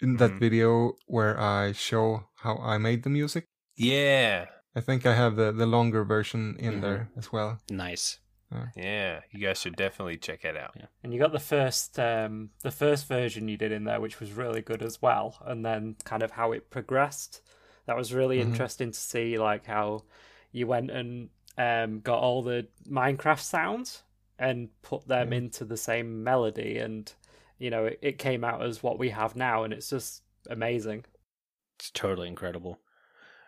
[0.00, 0.38] In that Mhm.
[0.40, 3.44] video where I show how I made the music,
[3.76, 6.80] Yeah, I think I have the, the longer version in Mhm.
[6.80, 7.60] there as well.
[7.70, 8.20] Nice.
[8.76, 9.20] yeah.
[9.32, 10.76] You guys should definitely check it out.
[11.02, 14.30] And you got the first um the first version you did in there, which was
[14.32, 17.42] really good as well, and then kind of how it progressed.
[17.86, 18.42] That was really Mhm.
[18.46, 20.04] interesting to see like how
[20.52, 24.04] you went and um got all the Minecraft sounds
[24.38, 25.38] and put them Yeah.
[25.38, 27.12] into the same melody and
[27.64, 31.02] you know, it, it came out as what we have now and it's just amazing.
[31.78, 32.78] It's totally incredible.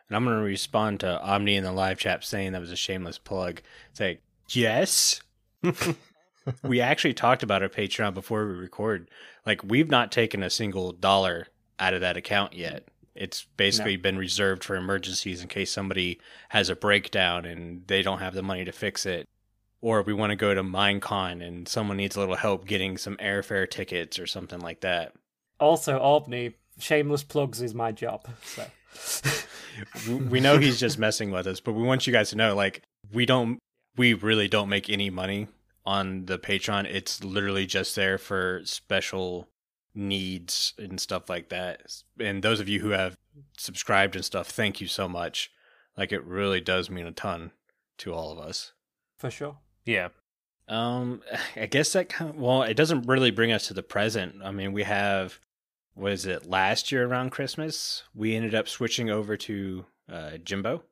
[0.08, 2.76] And I'm going to respond to aubni in the live chat saying that was a
[2.76, 3.60] shameless plug.
[3.92, 5.20] Say, yes.
[6.62, 9.10] we actually talked about our Patreon before we record.
[9.44, 11.48] Like, we've not taken a single dollar
[11.78, 12.88] out of that account yet.
[13.14, 18.20] It's basically been reserved for emergencies in case somebody has a breakdown and they don't
[18.20, 19.26] have the money to fix it.
[19.82, 23.16] Or we want to go to Minecon and someone needs a little help getting some
[23.18, 25.12] airfare tickets or something like that.
[25.60, 28.26] Also, aubni, shameless plugs is my job.
[28.42, 28.66] So
[30.30, 32.82] we know he's just messing with us, but we want you guys to know, like,
[33.12, 33.58] we don't,
[33.96, 35.48] we really don't make any money
[35.84, 36.86] on the Patreon.
[36.86, 39.48] It's literally just there for special
[39.94, 41.82] needs and stuff like that.
[42.18, 43.16] And those of you who have
[43.56, 45.50] subscribed and stuff, thank you so much.
[45.96, 47.52] Like, it really does mean a ton
[47.98, 48.72] to all of us.
[49.18, 49.58] for sure.
[49.86, 50.08] Yeah,
[50.68, 51.22] Um,
[51.56, 54.36] I guess that kind of, well, it doesn't really bring us to the present.
[54.44, 55.38] I mean, we have,
[55.94, 60.82] what is it, last year around Christmas, we ended up switching over to uh, Jimbo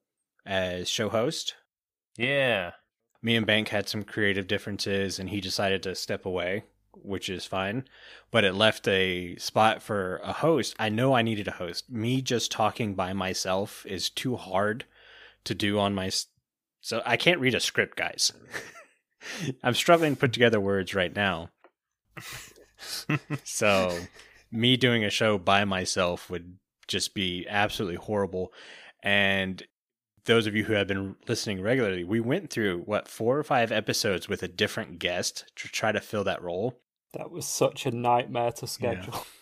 [0.47, 1.55] as show host.
[2.17, 2.73] yeah.
[3.23, 7.47] Me and Bank had some creative differences, and he decided to step away, which is
[7.47, 7.89] fine.
[8.31, 10.77] But it left a spot for a host.
[10.79, 11.91] I know I needed a host.
[11.91, 14.85] Me just talking by myself is too hard
[15.45, 16.11] to do on my.
[16.83, 18.31] So I can't read a script, guys.
[19.63, 21.51] I'm struggling to put together words right now.
[23.45, 23.99] so
[24.51, 28.53] me doing a show by myself would just be absolutely horrible.
[29.03, 29.63] And
[30.25, 33.73] those of you who have been listening regularly, we went through what four or five
[33.73, 36.81] episodes with a different guest to try to fill that role.
[37.13, 39.27] That was such a nightmare to schedule.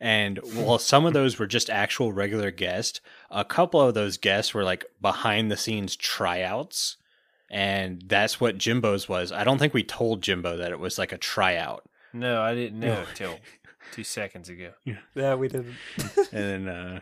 [0.00, 3.00] And while some of those were just actual regular guests,
[3.30, 6.96] a couple of those guests were like behind the scenes tryouts.
[7.50, 9.30] And that's what Jimbo's was.
[9.32, 11.84] I don't think we told Jimbo that it was like a tryout.
[12.12, 13.38] No, I didn't know until
[13.92, 14.72] two seconds ago.
[15.14, 15.74] Yeah, we didn't.
[16.32, 17.00] and then uh,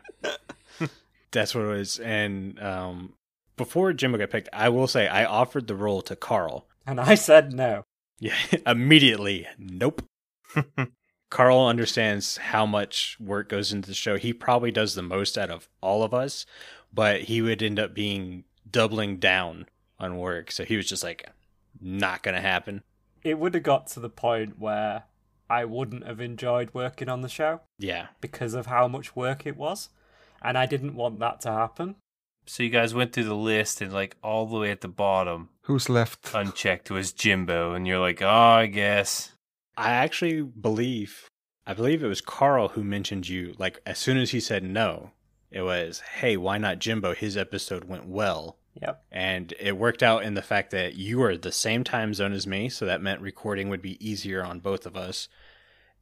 [1.31, 1.99] that's what it was.
[1.99, 3.15] And um,
[3.57, 6.67] before Jimbo got picked, I will say I offered the role to Carl.
[6.87, 7.85] And I said no.
[8.21, 8.37] Yeah,
[8.67, 9.47] immediately.
[9.59, 10.03] Nope.
[11.31, 14.17] Carl understands how much work goes into the show.
[14.17, 16.47] He probably does the most out of all of us,
[16.93, 19.67] but he would end up being doubling down
[20.05, 20.53] on work.
[20.53, 21.29] So he was just like,
[21.81, 22.83] not going to happen.
[23.23, 25.05] It would have got to the point where
[25.51, 28.09] I wouldn't have enjoyed working on the show Yeah.
[28.21, 29.89] because of how much work it was.
[30.43, 31.97] And I didn't want that to happen.
[32.47, 35.49] So you guys went through the list and like all the way at the bottom,
[35.63, 36.31] Who's left?
[36.35, 39.33] unchecked was Jimbo, and you're like, oh, I guess.
[39.79, 41.31] I actually believe,
[41.67, 43.55] I believe it was Carl who mentioned you.
[43.59, 45.13] Like, as soon as he said no,
[45.51, 47.15] it was, hey, why not Jimbo?
[47.15, 48.59] His episode went well.
[48.81, 49.05] Yep.
[49.13, 52.47] And it worked out in the fact that you were the same time zone as
[52.47, 55.29] me, so that meant recording would be easier on both of us.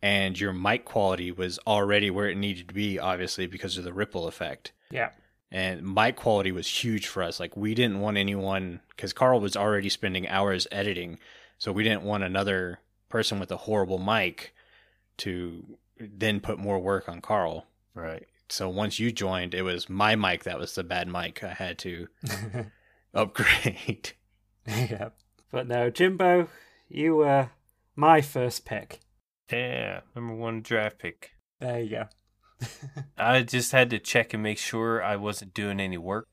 [0.01, 3.93] And your mic quality was already where it needed to be, obviously, because of the
[3.93, 4.73] ripple effect.
[4.91, 5.11] Yeah.
[5.51, 7.39] And mic quality was huge for us.
[7.39, 11.19] Like, we didn't want anyone, because Carl was already spending hours editing,
[11.59, 14.55] so we didn't want another person with a horrible mic
[15.19, 17.67] to then put more work on Carl.
[17.95, 18.27] Right.
[18.53, 21.43] So once you joined, it was my mic that was the bad mic.
[21.43, 22.09] I had to
[23.15, 24.13] upgrade.
[24.67, 25.09] yeah.
[25.51, 26.49] But no, Jimbo,
[26.87, 27.49] you were
[27.97, 29.01] my first pick.
[29.51, 31.31] Yeah, number one draft pick.
[31.61, 32.09] There you go.
[33.17, 36.29] I just had to check and make sure I wasn't doing any work.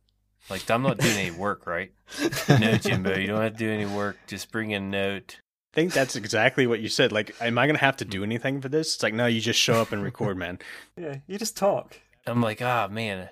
[0.50, 1.94] Like I'm not doing any work, right?
[2.50, 4.18] No, Jimbo, you don't have to do any work.
[4.28, 5.40] Just bring a note.
[5.74, 7.14] I think that's exactly what you said.
[7.14, 8.96] Like, am I going to have to do anything for this?
[8.96, 10.60] It's like, no, you just show up and record, man.
[10.98, 11.96] yeah, you just talk.
[12.30, 13.30] I'm like, ah, man,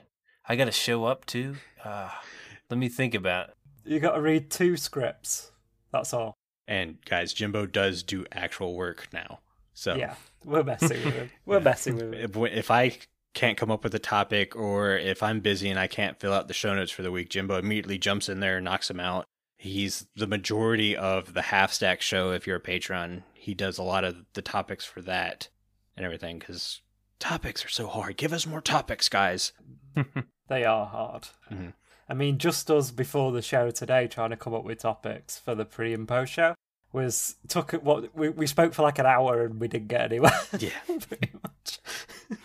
[0.48, 1.56] I got to show up too.
[1.84, 2.22] Ah,
[2.70, 3.50] let me think about.
[3.50, 3.56] It.
[3.86, 5.52] You got to read two scripts.
[5.91, 6.34] That's all.
[6.68, 9.39] And guys, Jimbo does do actual work now.
[9.74, 11.32] So Yeah, we're messing with him.
[11.45, 12.14] We're messing with him.
[12.14, 12.98] if, if I
[13.34, 16.48] can't come up with a topic or if I'm busy and I can't fill out
[16.48, 19.26] the show notes for the week, Jimbo immediately jumps in there and knocks them out.
[19.58, 22.32] He's the majority of the half stack show.
[22.32, 25.50] If you're a patron, he does a lot of the topics for that
[25.95, 26.82] and everything because
[27.20, 28.18] topics are so hard.
[28.18, 29.51] Give us more topics, guys.
[30.49, 31.28] They are hard.
[31.51, 31.74] Mhm.
[32.07, 35.55] I mean, just us before the show today trying to come up with topics for
[35.55, 36.55] the pre and post show
[36.93, 40.32] was took what we, we spoke for like an hour and we didn't get anywhere.
[40.57, 40.70] Yeah.
[40.88, 41.80] pretty much.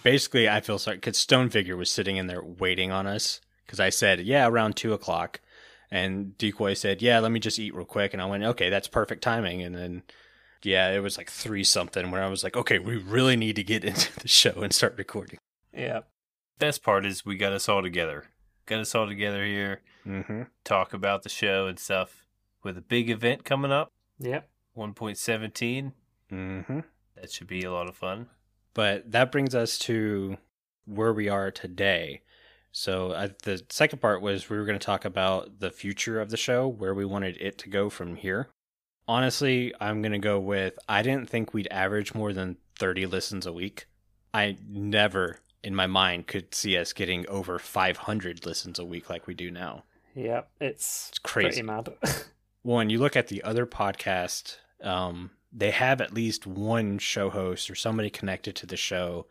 [0.02, 3.78] Basically, I feel sorry because Stone Figure was sitting in there waiting on us because
[3.78, 5.40] I said, yeah, around two o'clock.
[5.92, 8.12] And DiiKoj said, yeah, let me just eat real quick.
[8.14, 9.62] And I went, okay, that's perfect timing.
[9.62, 10.02] And then,
[10.62, 13.64] yeah, it was like three something where I was like, okay, we really need to
[13.64, 15.38] get into the show and start recording.
[15.72, 16.00] Yeah.
[16.58, 18.26] Best part is we got us all together.
[18.66, 20.42] Got us all together here, Mm-hmm.
[20.64, 22.26] talk about the show and stuff.
[22.62, 23.88] With a big event coming up,
[24.20, 24.48] Yep.
[24.76, 25.92] 1.17.
[26.30, 26.80] Mm-hmm.
[27.16, 28.28] That should be a lot of fun.
[28.74, 30.36] But that brings us to
[30.86, 32.22] where we are today.
[32.70, 36.30] So uh, the second part was we were going to talk about the future of
[36.30, 38.48] the show, where we wanted it to go from here.
[39.08, 43.46] Honestly, I'm going to go with I didn't think we'd average more than 30 listens
[43.46, 43.86] a week.
[44.32, 49.26] I never in my mind could see us getting over 500 listens a week like
[49.26, 49.84] we do now.
[50.14, 50.50] Yep.
[50.60, 51.62] It's, It's crazy.
[51.62, 51.88] mad.
[52.64, 57.28] Well, when you look at the other podcast, um, they have at least one show
[57.28, 59.26] host or somebody connected to the show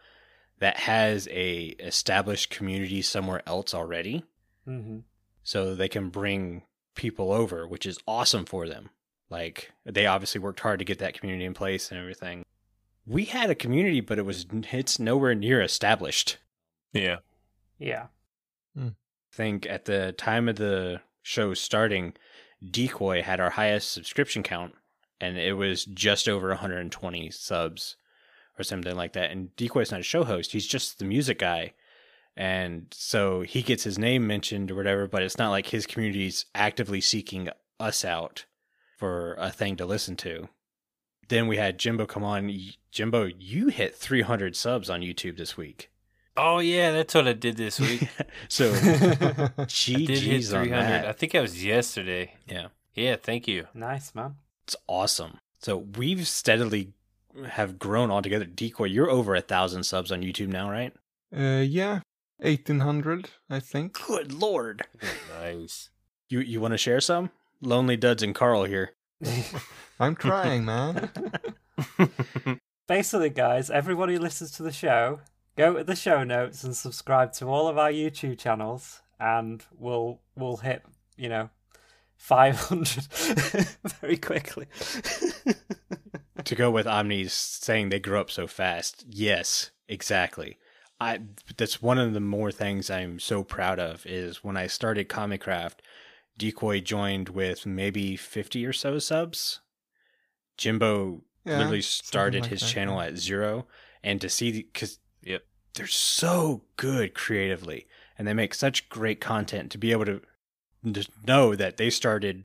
[0.60, 4.26] that has a established community somewhere else already,
[4.66, 5.00] hmm
[5.44, 6.64] so they can bring
[6.94, 8.90] people over, which is awesome for them.
[9.32, 12.44] Like they obviously worked hard to get that community in place and everything.
[13.08, 16.38] We had a community, but it was it's nowhere near established.
[16.92, 17.18] Yeah.
[17.80, 18.08] Yeah.
[18.76, 18.90] Hmm.
[19.34, 22.14] I think at the time of the show starting,
[22.64, 24.76] DiiKoj had our highest subscription count,
[25.22, 27.96] and it was just over 120 subs
[28.60, 29.32] or something like that.
[29.32, 31.74] And DiiKoj's not a show host; he's just the music guy,
[32.36, 35.08] and so he gets his name mentioned or whatever.
[35.08, 38.46] But it's not like his community's actively seeking us out
[39.02, 40.48] for a thing to listen to.
[41.28, 42.56] Then we had Jimbo come on.
[42.92, 45.90] Jimbo, you hit 300 subs on YouTube this week.
[46.38, 48.08] Oh, yeah, that's what I did this week.
[48.48, 51.08] so I did GG's on that.
[51.08, 52.36] I think that was yesterday.
[52.48, 52.68] Yeah.
[52.94, 53.66] Yeah, thank you.
[53.74, 54.36] nice, man.
[54.66, 55.40] It's awesome.
[55.60, 56.94] So we've steadily
[57.50, 58.46] have grown altogether.
[58.46, 60.94] DiiKoj, you're over a thousand subs on YouTube now, right?
[61.36, 62.02] Uh, yeah,
[62.38, 64.00] 1800, I think.
[64.06, 64.84] Good lord.
[65.42, 65.90] Nice.
[66.30, 67.32] You you want to share some?
[67.62, 68.94] Lonely Duds and Carl here.
[70.00, 71.12] I'm trying, man.
[72.88, 75.22] Basically, guys, everyone who listens to the show,
[75.56, 80.20] go to the show notes and subscribe to all of our YouTube channels, and we'll
[80.36, 80.84] we'll hit
[81.16, 81.50] you know
[82.18, 82.88] 500
[84.02, 84.66] very quickly.
[86.44, 89.06] to go with aubni's saying they grew up so fast.
[89.08, 90.58] Yes, exactly.
[91.00, 91.20] I
[91.58, 95.78] that's one of the more things I'm so proud of is when I started Comicraft,
[96.42, 99.62] DiiKoj joined with maybe 50 or so subs.
[100.58, 103.68] Jimbo Yeah, literally started like his that, channel at zero
[104.04, 105.44] and to see cuz Yep.
[105.76, 107.88] they're so good creatively
[108.18, 110.22] and they make such great content to be able to
[110.92, 112.44] just know that they started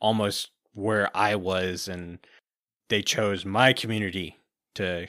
[0.00, 2.18] almost where I was and
[2.88, 4.38] they chose my community
[4.74, 5.06] to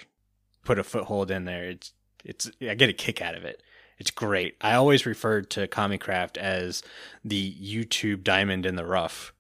[0.63, 1.69] put a foothold in there.
[1.69, 3.61] It's it's I get a kick out of it.
[3.97, 4.55] It's great.
[4.61, 6.83] I always referred to Comicraft as
[7.25, 9.33] the YouTube diamond in the rough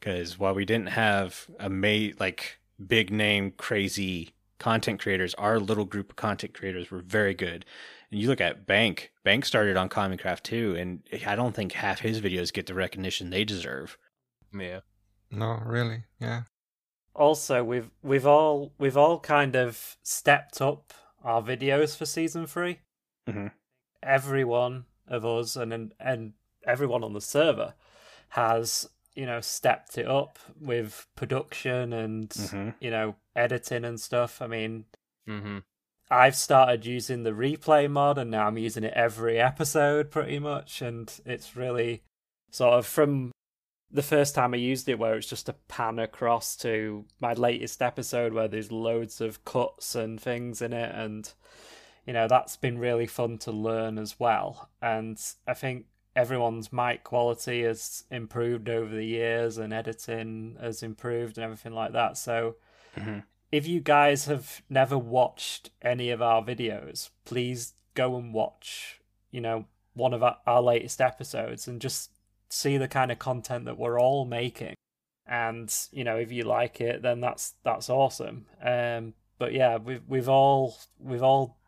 [0.00, 5.84] because while we didn't have a ma- like big name crazy content creators, our little
[5.84, 7.64] group of content creators were very good.
[8.10, 9.12] And you look at Bank.
[9.24, 13.30] Bank started on Comicraft too, and I don't think half his videos get the recognition
[13.30, 13.98] they deserve.
[14.56, 14.80] Yeah.
[15.30, 16.42] No, really, yeah.
[17.14, 20.92] also, we've we've all we've all kind of stepped up
[21.24, 22.78] our videos for season 3
[23.28, 23.50] Mhm.
[24.06, 26.32] Everyone of us and and- and
[26.66, 27.74] everyone on the server
[28.30, 32.74] has you know stepped it up with production and Mhm.
[32.80, 34.40] you know editing and stuff.
[34.42, 34.84] I mean,
[35.28, 35.58] Mm-hmm.
[36.08, 40.80] I've started using the replay mod and now I'm using it every episode pretty much
[40.80, 42.04] and it's really
[42.52, 43.32] sort of from
[43.90, 47.82] the first time I used it where it's just a pan across to my latest
[47.82, 51.32] episode where there's loads of cuts and things in it and
[52.06, 57.04] you know that's been really fun to learn as well and I think everyone's mic
[57.04, 62.56] quality has improved over the years and editing has improved and everything like that so
[62.96, 63.24] Mhm.
[63.52, 69.00] if you guys have never watched any of our videos, please go and watch,
[69.30, 72.10] you know, one of our, our latest episodes and just
[72.48, 74.74] see the kind of content that we're all making.
[75.26, 78.46] And, you know, if you like it, then that's that's awesome.
[78.62, 81.58] Um but yeah, we've we've all we've all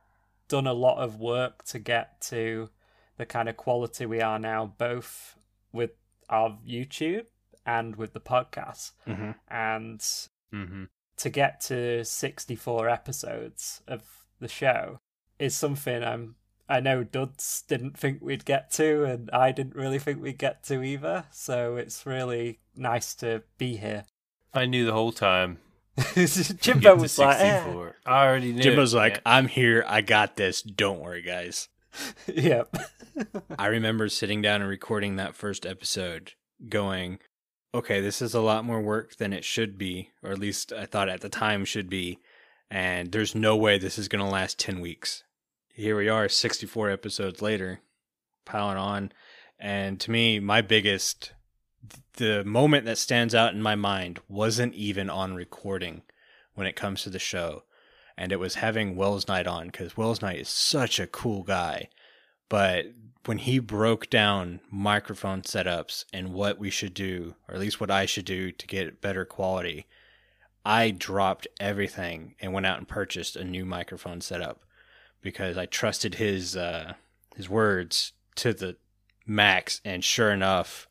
[0.48, 2.70] done a lot of work to get to
[3.16, 5.36] the kind of quality we are now, both
[5.72, 5.90] with
[6.28, 7.26] our YouTube
[7.66, 8.92] and with the podcast.
[9.06, 9.34] Mhm.
[9.48, 10.00] And
[10.52, 10.84] Mm-hmm.
[11.18, 14.02] to get to 64 episodes of
[14.40, 14.98] the show
[15.38, 16.36] is something I'm
[16.70, 20.62] I know Duds didn't think we'd get to and I didn't really think we'd get
[20.64, 24.04] to either so it's really nice to be here
[24.54, 25.58] I knew the whole time.
[26.60, 27.90] Jimbo was like eh.
[28.06, 28.62] I already knew.
[28.62, 29.20] Jimbo's like, Yeah.
[29.26, 29.84] I'm here.
[29.86, 30.62] I got this.
[30.62, 31.68] Don't worry, guys.
[32.26, 32.74] yep
[33.58, 36.32] I remember sitting down and recording that first episode,
[36.68, 37.18] going,
[37.74, 40.86] okay, this is a lot more work than it should be, or at least I
[40.86, 42.18] thought at the time should be.
[42.70, 45.24] And there's no way this is going to last 10 weeks.
[45.72, 47.80] Here we are, 64 episodes later,
[48.44, 49.12] piling on.
[49.58, 51.32] And to me, my biggest,
[52.14, 56.02] the moment that stands out in my mind wasn't even on recording
[56.54, 57.62] when it comes to the show.
[58.16, 61.88] And it was having Welsknight on because Welsknight is such a cool guy
[62.48, 62.86] but
[63.26, 67.90] when he broke down microphone setups and what we should do, or at least what
[67.90, 69.86] I should do to get better quality,
[70.64, 74.62] I dropped everything and went out and purchased a new microphone setup
[75.20, 76.94] because I trusted his uh,
[77.36, 78.76] his words to the
[79.26, 79.80] max.
[79.84, 80.88] And sure enough,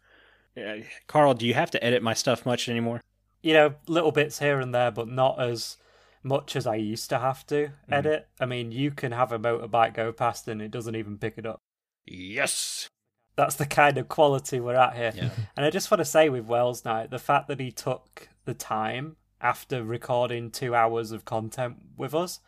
[0.58, 0.78] uh,
[1.08, 3.02] Carl, do you have to edit my stuff much anymore?
[3.44, 5.78] you know little bits here and there but not as
[6.24, 9.94] much as I used to have to edit I mean you can have a motorbike
[9.94, 11.60] go past and it doesn't even pick it up
[12.08, 12.90] Yes.
[13.36, 15.30] that's the kind of quality we're at here Yeah.
[15.56, 19.18] And I just want to say with Welsknight, the fact that he took the time
[19.40, 22.40] after recording two hours of content with us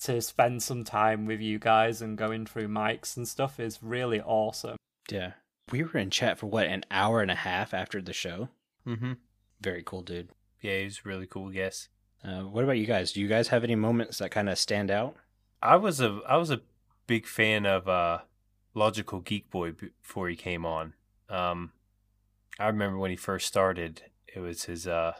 [0.00, 4.20] to spend some time with you guys and going through mics and stuff is really
[4.20, 4.76] awesome.
[5.10, 5.32] Yeah.
[5.72, 8.48] We were in chat for what, an hour and a half after the show?
[8.86, 9.14] Mm-hmm.
[9.60, 10.28] Very cool, dude.
[10.60, 11.88] Yeah, he was really cool guest.
[12.24, 13.12] Uh, what about you guys?
[13.12, 15.16] Do you guys have any moments that kind of stand out?
[15.62, 16.62] I was a I was a
[17.06, 18.18] big fan of uh,
[18.74, 20.94] Logical Geek Boy before he came on.
[21.28, 21.72] Um,
[22.58, 24.02] I remember when he first started,
[24.32, 25.14] it was his uh,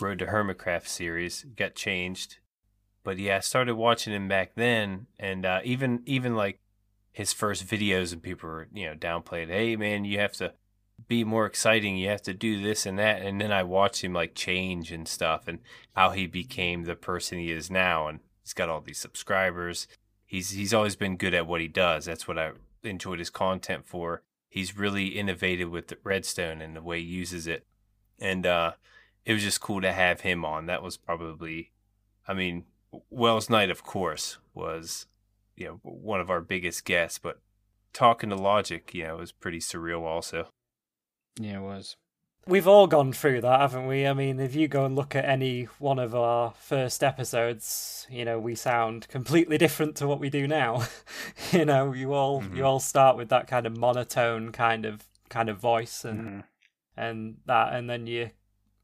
[0.00, 1.44] Road to Hermitcraft series.
[1.56, 2.38] Got changed,
[3.04, 6.60] but yeah, I started watching him back then, and uh, even even like
[7.18, 10.52] his first videos, and people were you know downplayed, Hey man, you have to
[11.08, 11.96] be more exciting.
[11.96, 13.22] You have to do this and that.
[13.22, 15.58] And then I watched him like change and stuff and
[15.96, 18.06] how he became the person he is now.
[18.06, 19.88] And he's got all these subscribers.
[20.26, 22.04] He's he's always been good at what he does.
[22.04, 22.52] That's what I
[22.84, 24.22] enjoyed his content for.
[24.48, 27.66] He's really innovative with Redstone and the way he uses it.
[28.20, 28.72] And uh,
[29.24, 30.66] it was just cool to have him on.
[30.66, 31.72] That was probably,
[32.28, 32.64] I mean,
[33.12, 35.06] Welsknight, of course, was
[35.58, 37.40] you know one of our biggest guests, but
[37.92, 40.48] talking to Logic, you know, was pretty surreal also.
[41.38, 41.96] Yeah, it was.
[42.46, 44.06] We've all gone through that, haven't we?
[44.06, 48.24] I mean, if you go and look at any one of our first episodes, you
[48.24, 50.84] know, we sound completely different to what we do now.
[51.52, 52.56] you know, you all mm-hmm.
[52.56, 56.40] you all start with that kind of monotone kind of kind of voice and mm-hmm.
[56.96, 58.30] and that and then you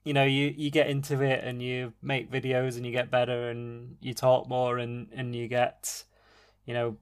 [0.04, 3.48] you know, you you get into it and you make videos and you get better
[3.48, 6.04] and you talk more and and you get
[6.64, 6.96] you know,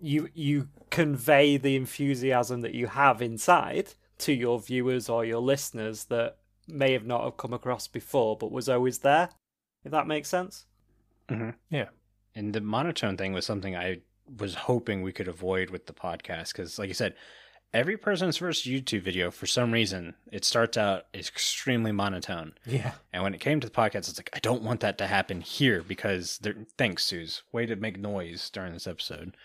[0.00, 6.04] you you convey the enthusiasm that you have inside to your viewers or your listeners
[6.04, 6.36] that
[6.66, 9.28] may have not have come across before but was always there
[9.84, 10.66] if that makes sense
[11.28, 11.50] mm-hmm.
[11.70, 11.86] yeah
[12.34, 13.98] and the monotone thing was something i
[14.38, 17.14] was hoping we could avoid with the podcast because like you said
[17.74, 23.22] every person's first youtube video for some reason it starts out extremely monotone yeah and
[23.22, 25.82] when it came to the podcast it's like i don't want that to happen here
[25.82, 26.40] because
[26.76, 29.36] thanks suze way to make noise during this episode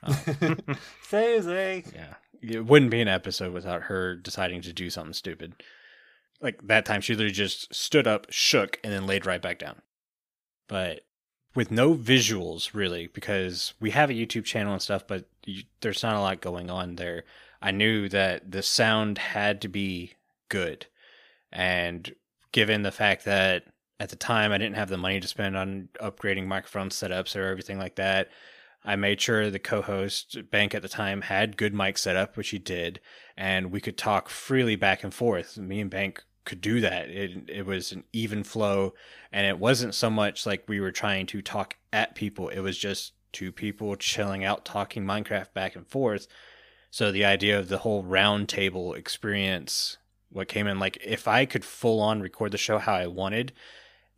[0.02, 0.56] um,
[1.02, 1.84] Susie.
[1.94, 5.62] Yeah it wouldn't be an episode without her deciding to do something stupid.
[6.40, 9.82] Like that time, she literally just stood up, shook, and then laid right back down.
[10.68, 11.00] But
[11.54, 16.02] with no visuals, really, because we have a YouTube channel and stuff, but you, there's
[16.02, 17.24] not a lot going on there.
[17.60, 20.12] I knew that the sound had to be
[20.48, 20.86] good.
[21.52, 22.14] And
[22.52, 23.64] given the fact that
[23.98, 27.48] at the time I didn't have the money to spend on upgrading microphone setups or
[27.48, 28.28] everything like that,
[28.84, 32.58] I made sure the co-host Bank at the time had good mic setup, which he
[32.58, 33.00] did,
[33.36, 35.58] and we could talk freely back and forth.
[35.58, 37.10] Me and Bank could do that.
[37.10, 38.94] It it was an even flow,
[39.30, 42.48] and it wasn't so much like we were trying to talk at people.
[42.48, 46.26] It was just two people chilling out, talking Minecraft back and forth.
[46.90, 49.98] So the idea of the whole round table experience,
[50.30, 53.52] what came in, like if I could full on record the show how I wanted,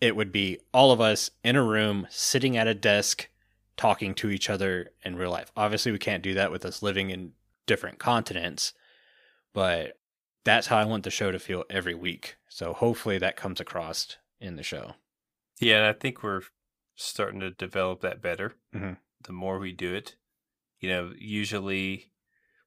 [0.00, 3.28] it would be all of us in a room sitting at a desk
[3.76, 5.50] talking to each other in real life.
[5.56, 7.32] Obviously, we can't do that with us living in
[7.66, 8.72] different continents,
[9.52, 9.98] but
[10.44, 12.36] that's how I want the show to feel every week.
[12.48, 14.94] So hopefully that comes across in the show.
[15.60, 16.42] Yeah, and I think we're
[16.96, 18.94] starting to develop that better mm-hmm.
[19.24, 20.16] the more we do it.
[20.80, 22.12] You know, usually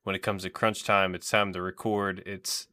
[0.03, 2.21] when it comes to crunch time, it's time to record.
[2.25, 2.67] It's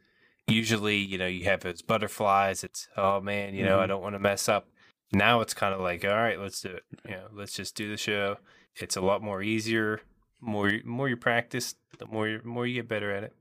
[0.46, 2.62] usually, you know, you have those butterflies.
[2.62, 3.82] It's, oh man, you know, mm-hmm.
[3.82, 4.68] I don't want to mess up.
[5.12, 6.84] Now it's kind of like, all right, let's do it.
[7.04, 8.36] You know, let's just do the show.
[8.76, 10.02] It's a lot more easier.
[10.40, 13.34] More, more you practice, the more, more you get better at it.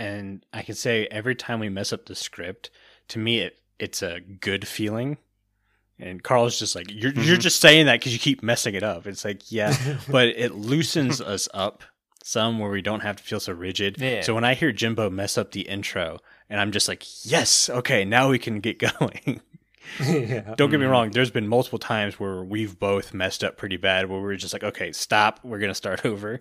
[0.00, 2.70] And I can say every time we mess up the script,
[3.08, 5.18] to me, it it's a good feeling.
[5.98, 7.22] And Carl's just like, you're mm-hmm.
[7.22, 9.06] you're just saying that because you keep messing it up.
[9.06, 9.76] It's like, yeah,
[10.08, 11.82] but it loosens us up
[12.24, 13.98] some where we don't have to feel so rigid.
[14.00, 14.22] Yeah.
[14.22, 18.06] So when I hear Jimbo mess up the intro, and I'm just like, yes, okay,
[18.06, 19.42] now we can get going.
[20.00, 20.54] yeah.
[20.54, 20.92] Don't get me mm-hmm.
[20.92, 21.10] wrong.
[21.10, 24.64] There's been multiple times where we've both messed up pretty bad, where we're just like,
[24.64, 25.40] okay, stop.
[25.44, 26.40] We're gonna start over.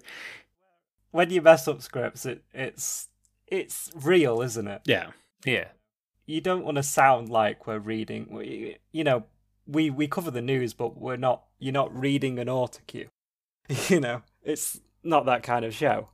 [1.11, 3.09] When you mess up scripts, it it's
[3.51, 4.81] it's real, isn't it?
[4.85, 5.11] Yeah,
[5.45, 5.69] yeah.
[6.25, 8.27] You don't want to sound like we're reading.
[8.29, 9.25] We, you know,
[9.65, 11.43] we we cover the news, but we're not.
[11.57, 13.07] You're not reading an autocue.
[13.89, 16.09] you know, it's not that kind of show.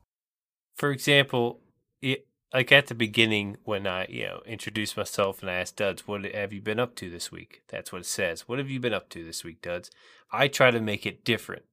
[0.75, 1.61] For example,
[2.01, 6.07] it, like at the beginning when I, you know, introduced myself and I asked Duds,
[6.07, 7.63] what have you been up to this week?
[7.67, 8.47] That's what it says.
[8.47, 9.89] What have you been up to this week, Duds?
[10.31, 11.63] I try to make it different.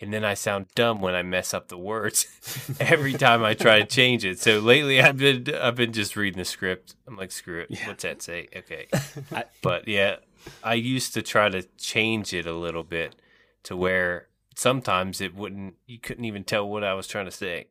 [0.00, 2.26] And then I sound dumb when I mess up the words
[2.80, 4.38] every time I try to change it.
[4.38, 6.94] So lately I've been I've been just reading the script.
[7.06, 7.68] I'm like, screw it.
[7.70, 7.88] Yeah.
[7.88, 8.48] What's that say?
[8.56, 8.86] Okay.
[9.32, 10.16] I, but yeah,
[10.64, 13.16] I used to try to change it a little bit
[13.64, 17.68] to where sometimes it wouldn't you couldn't even tell what I was trying to say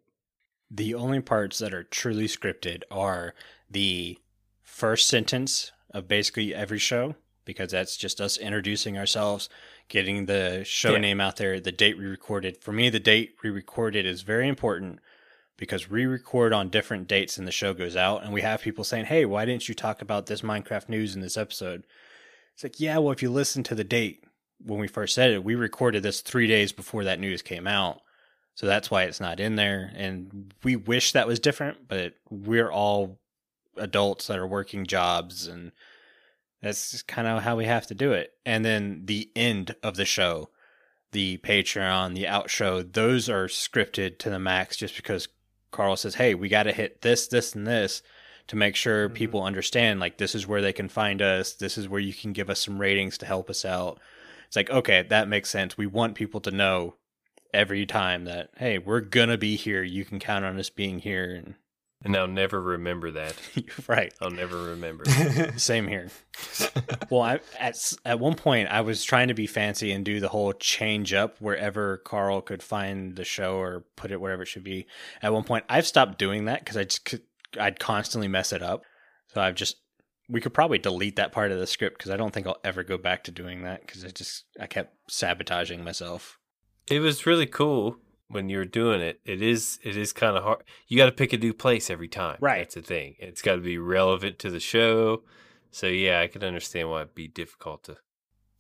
[0.72, 3.34] the only parts that are truly scripted are
[3.70, 4.20] the
[4.62, 7.16] first sentence of basically every show
[7.50, 9.50] because that's just us introducing ourselves,
[9.88, 11.00] getting the show yeah.
[11.00, 12.62] name out there, the date we recorded.
[12.62, 15.00] For me, the date we recorded is very important
[15.58, 18.84] because we record on different dates and the show goes out and we have people
[18.84, 21.88] saying, "Hey, why didn't you talk about this Minecraft news in this episode?"
[22.54, 24.24] It's like, "Yeah, well, if you listen to the date
[24.64, 28.02] when we first said it, we recorded this 3 days before that news came out."
[28.54, 29.92] So that's why it's not in there.
[29.96, 33.20] And we wish that was different, but we're all
[33.76, 35.72] adults that are working jobs and
[36.62, 38.34] that's kind of how we have to do it.
[38.46, 40.50] And then the end of the show,
[41.12, 45.28] the Patreon, the out show, those are scripted to the max just because
[45.72, 48.02] Carl says, "Hey, we got to hit this, this, and this."
[48.48, 49.14] To make sure Mhm.
[49.14, 51.54] people understand, like, this is where they can find us.
[51.54, 54.00] This is where you can give us some ratings to help us out.
[54.48, 55.78] It's like, okay, that makes sense.
[55.78, 56.96] We want people to know
[57.54, 59.84] every time that, hey, we're gonna be here.
[59.84, 61.36] You can count on us being here.
[61.36, 61.54] And
[62.04, 63.36] And I'll never remember that.
[63.88, 65.04] right, I'll never remember.
[65.58, 66.10] same here.
[67.10, 70.30] well, I, at at one point I was trying to be fancy and do the
[70.30, 74.64] whole change up wherever Carl could find the show or put it wherever it should
[74.64, 74.88] be.
[75.22, 77.24] At one point, I've stopped doing that because I just could,
[77.60, 78.84] I'd constantly mess it up.
[79.28, 79.76] So I've just
[80.30, 82.84] we could probably delete that part of the script because I don't think I'll ever
[82.84, 86.38] go back to doing that because I just I kept sabotaging myself.
[86.88, 87.98] It was really cool
[88.30, 89.20] when you're doing it.
[89.26, 90.64] It is it is kind of hard.
[90.88, 92.38] You got to pick a new place every time.
[92.40, 92.60] Right.
[92.60, 93.16] That's the thing.
[93.20, 95.24] It's got to be relevant to the show.
[95.72, 97.98] So yeah, I can understand why it'd be difficult to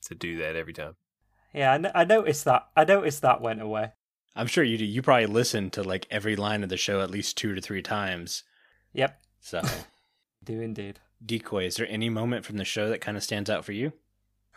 [0.07, 0.95] to do that every time.
[1.53, 2.67] yeah, I, no- I noticed that.
[2.75, 3.91] I noticed that went away.
[4.35, 4.85] I'm sure you do.
[4.85, 7.81] You probably listen to like every line of the show at least two to three
[7.81, 8.43] times.
[8.93, 9.61] Yep, So,
[10.43, 10.99] do indeed.
[11.25, 13.91] DiiKoj, is there any moment from the show that kind of stands out for you?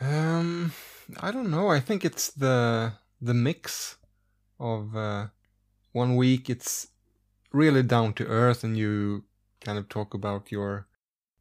[0.01, 0.73] Um,
[1.21, 1.69] I don't know.
[1.69, 3.97] I think it's the the mix
[4.63, 5.29] of uh,
[5.93, 6.89] one week it's
[7.53, 9.25] really down to earth, and you
[9.61, 10.89] kind of talk about your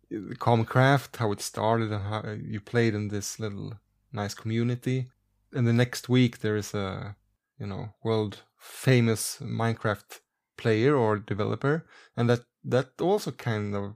[0.10, 3.74] the Comcraft, how it started, and how you played in this little
[4.12, 5.10] nice community.
[5.54, 7.16] And the next week there is a
[7.60, 10.22] you know world famous Minecraft
[10.58, 11.86] player or developer,
[12.18, 13.96] and that that also kind of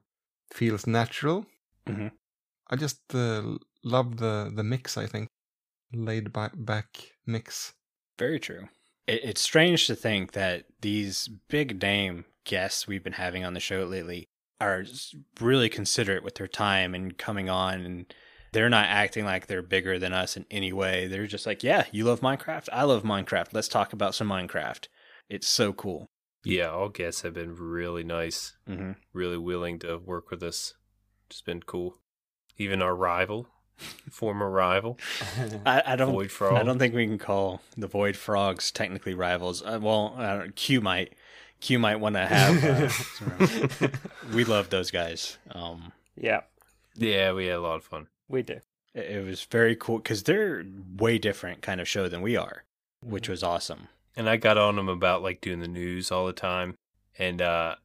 [0.52, 1.46] feels natural.
[1.88, 2.12] Mhm.
[2.70, 4.98] I just uh, love the the mix.
[4.98, 5.30] I think
[5.94, 7.74] laid ba- back mix.
[8.20, 8.70] Very true.
[9.08, 13.60] It, it's strange to think that these big name guests we've been having on the
[13.60, 14.28] show lately
[14.62, 14.86] are
[15.42, 18.14] really considerate with their time and coming on and
[18.54, 21.08] they're not acting like they're bigger than us in any way.
[21.08, 22.70] They're just like, yeah, you love Minecraft.
[22.72, 23.48] I love Minecraft.
[23.52, 24.88] Let's talk about some Minecraft.
[25.30, 26.06] It's so cool.
[26.46, 30.76] Yeah, all guests have been really nice, hmm really willing to work with us.
[31.30, 32.00] It's been cool.
[32.58, 33.50] Even our rival,
[34.10, 34.98] former rival,
[35.66, 36.12] I, I don't.
[36.12, 36.54] Void Frog.
[36.54, 39.62] I don't think we can call the Void Frogs technically rivals.
[39.62, 41.14] Uh, well, I don't, Q might.
[41.62, 43.04] Q might want to have.
[43.40, 43.88] Uh,
[44.34, 45.38] we love those guys.
[45.52, 46.42] Um, yeah,
[46.96, 48.08] Yeah, we had a lot of fun.
[48.28, 48.60] we do.
[48.94, 50.64] it, it was very cool because they're
[50.98, 52.64] way different kind of show than we are,
[53.02, 53.88] which was awesome.
[54.16, 56.76] and I got on them about like doing the news all the time,
[57.18, 57.76] and uh,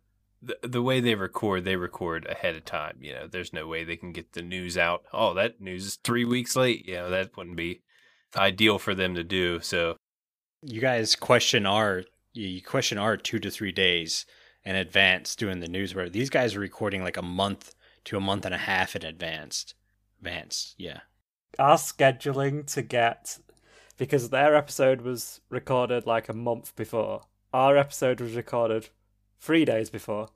[0.43, 2.97] the the way they record, they record ahead of time.
[3.01, 5.05] You know, there's no way they can get the news out.
[5.12, 6.86] Oh, that news is three weeks late.
[6.86, 7.82] You know, that wouldn't be
[8.36, 9.61] ideal for them to do.
[9.61, 9.97] So
[10.62, 14.24] You guys question our you you question our two to three days
[14.64, 15.95] in advance doing the news.
[15.95, 17.74] Where these guys are recording like a month
[18.05, 19.74] to a month and a half in advance.
[20.20, 21.01] Advance, yeah.
[21.59, 23.38] Our scheduling to get
[23.99, 27.22] because their episode was recorded like a month before.
[27.53, 28.88] Our episode was recorded
[29.41, 30.28] three days before,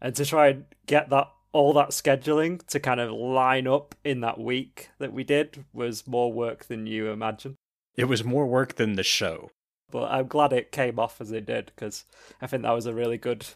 [0.00, 4.20] and to try and get that all that scheduling to kind of line up in
[4.20, 7.56] that week that we did was more work than you imagine.
[7.94, 9.50] It was more work than the show.
[9.90, 12.06] But I'm glad it came off as it did because
[12.40, 13.46] I think that was a really good,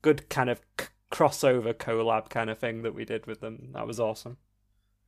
[0.00, 3.72] good kind of c- crossover collab kind of thing that we did with them.
[3.74, 4.38] That was awesome.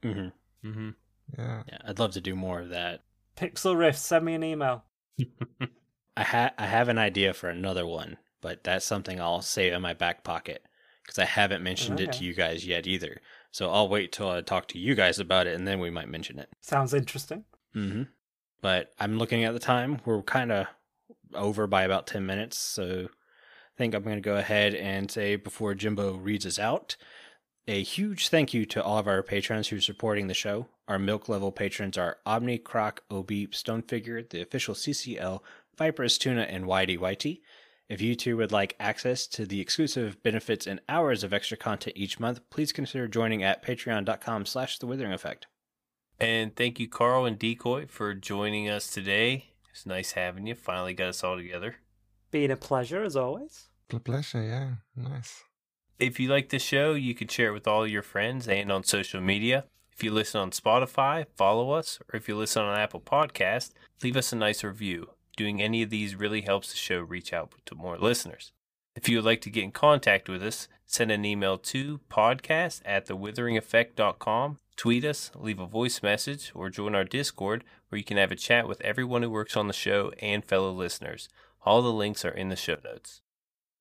[0.03, 0.69] Mm-hmm.
[0.69, 0.91] mm-hmm.
[1.39, 1.63] Yeah.
[1.67, 3.01] Yeah, I'd love to do more of that.
[3.37, 4.85] Pixel Rift, send me an email.
[6.17, 9.80] I ha- I have an idea for another one, but that's something I'll save in
[9.80, 10.66] my back pocket
[11.03, 13.22] because I haven't mentioned it to you guys yet either.
[13.50, 16.11] So I'll wait till I talk to you guys about it, and then we might
[16.11, 16.50] mention it.
[16.61, 17.45] Sounds interesting.
[17.75, 18.03] Mm-hmm.
[18.61, 20.03] But I'm looking at the time.
[20.04, 20.66] We're kind of
[21.34, 22.58] over by about 10 minutes.
[22.58, 26.99] So I think I'm going to go ahead and say before Jimbo reads us out,
[27.66, 30.66] a huge thank you to all of our patrons who are supporting the show.
[30.87, 35.41] Our milk level patrons are aubni, Crock, Obi, Stonefigure, the official CCL,
[35.79, 37.41] Viperous Tuna, and Whitey Whitey.
[37.89, 41.97] If you too would like access to the exclusive benefits and hours of extra content
[41.97, 45.47] each month, please consider joining at patreon.com slash the withering effect.
[46.19, 49.53] And thank you, Carl and DiiKoj, for joining us today.
[49.71, 50.55] It's nice having you.
[50.55, 51.77] Finally got us all together.
[52.31, 53.69] Been a pleasure as always.
[53.89, 54.43] Pl- Pleasure.
[54.43, 54.71] Yeah.
[54.97, 55.43] Nice.
[55.99, 58.85] If you like the show, you can share it with all your friends and on
[58.85, 59.65] social media.
[59.93, 64.17] If you listen on Spotify, follow us, or if you listen on Apple Podcast, leave
[64.17, 65.11] us a nice review.
[65.37, 68.53] Doing any of these really helps the show reach out to more listeners.
[68.95, 72.83] If you would like to get in contact with us, send an email to podcast
[72.85, 78.17] at thewitheringeffect.com, tweet us, leave a voice message, or join our Discord where you can
[78.17, 81.29] have a chat with everyone who works on the show and fellow listeners.
[81.65, 83.21] All the links are in the show notes.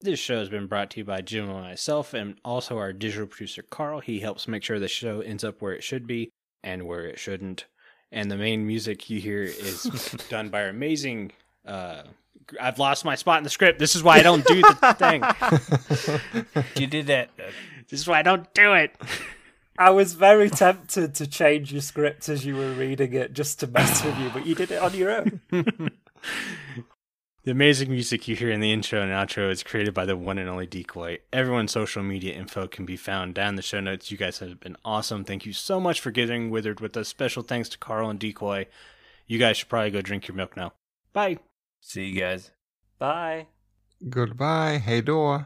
[0.02, 3.28] This show has been brought to you by Jim and myself, and also our digital
[3.28, 4.00] producer Carl.
[4.00, 6.32] He helps make sure the show ends up where it should be
[6.64, 7.66] and where it shouldn't.
[8.12, 9.84] And the main music you hear is
[10.30, 11.32] done by our amazing
[11.66, 12.04] uh,
[12.60, 13.80] I've lost my spot in the script.
[13.80, 14.94] This is why I don't do the
[16.54, 16.64] thing.
[16.82, 17.30] You did that.
[17.40, 17.44] uh,
[17.90, 18.96] This is why I don't do it.
[19.78, 23.68] I was very tempted to change your script as you were reading it just to
[23.68, 25.42] mess with you, but you did it on your own.
[27.46, 30.38] The amazing music you hear in the intro and outro is created by the one
[30.38, 31.20] and only DiiKoj.
[31.34, 34.10] Everyone's social media info can be found down in the show notes.
[34.12, 35.26] You guys have been awesome.
[35.26, 37.10] Thank you so much for getting withered with us.
[37.10, 38.68] Special thanks to Carl and DiiKoj.
[39.28, 40.72] You guys should probably go drink your milk now.
[41.12, 41.40] Bye.
[41.84, 42.52] See you guys.
[43.00, 43.48] Bye.
[44.00, 45.44] Goodbye, hej då.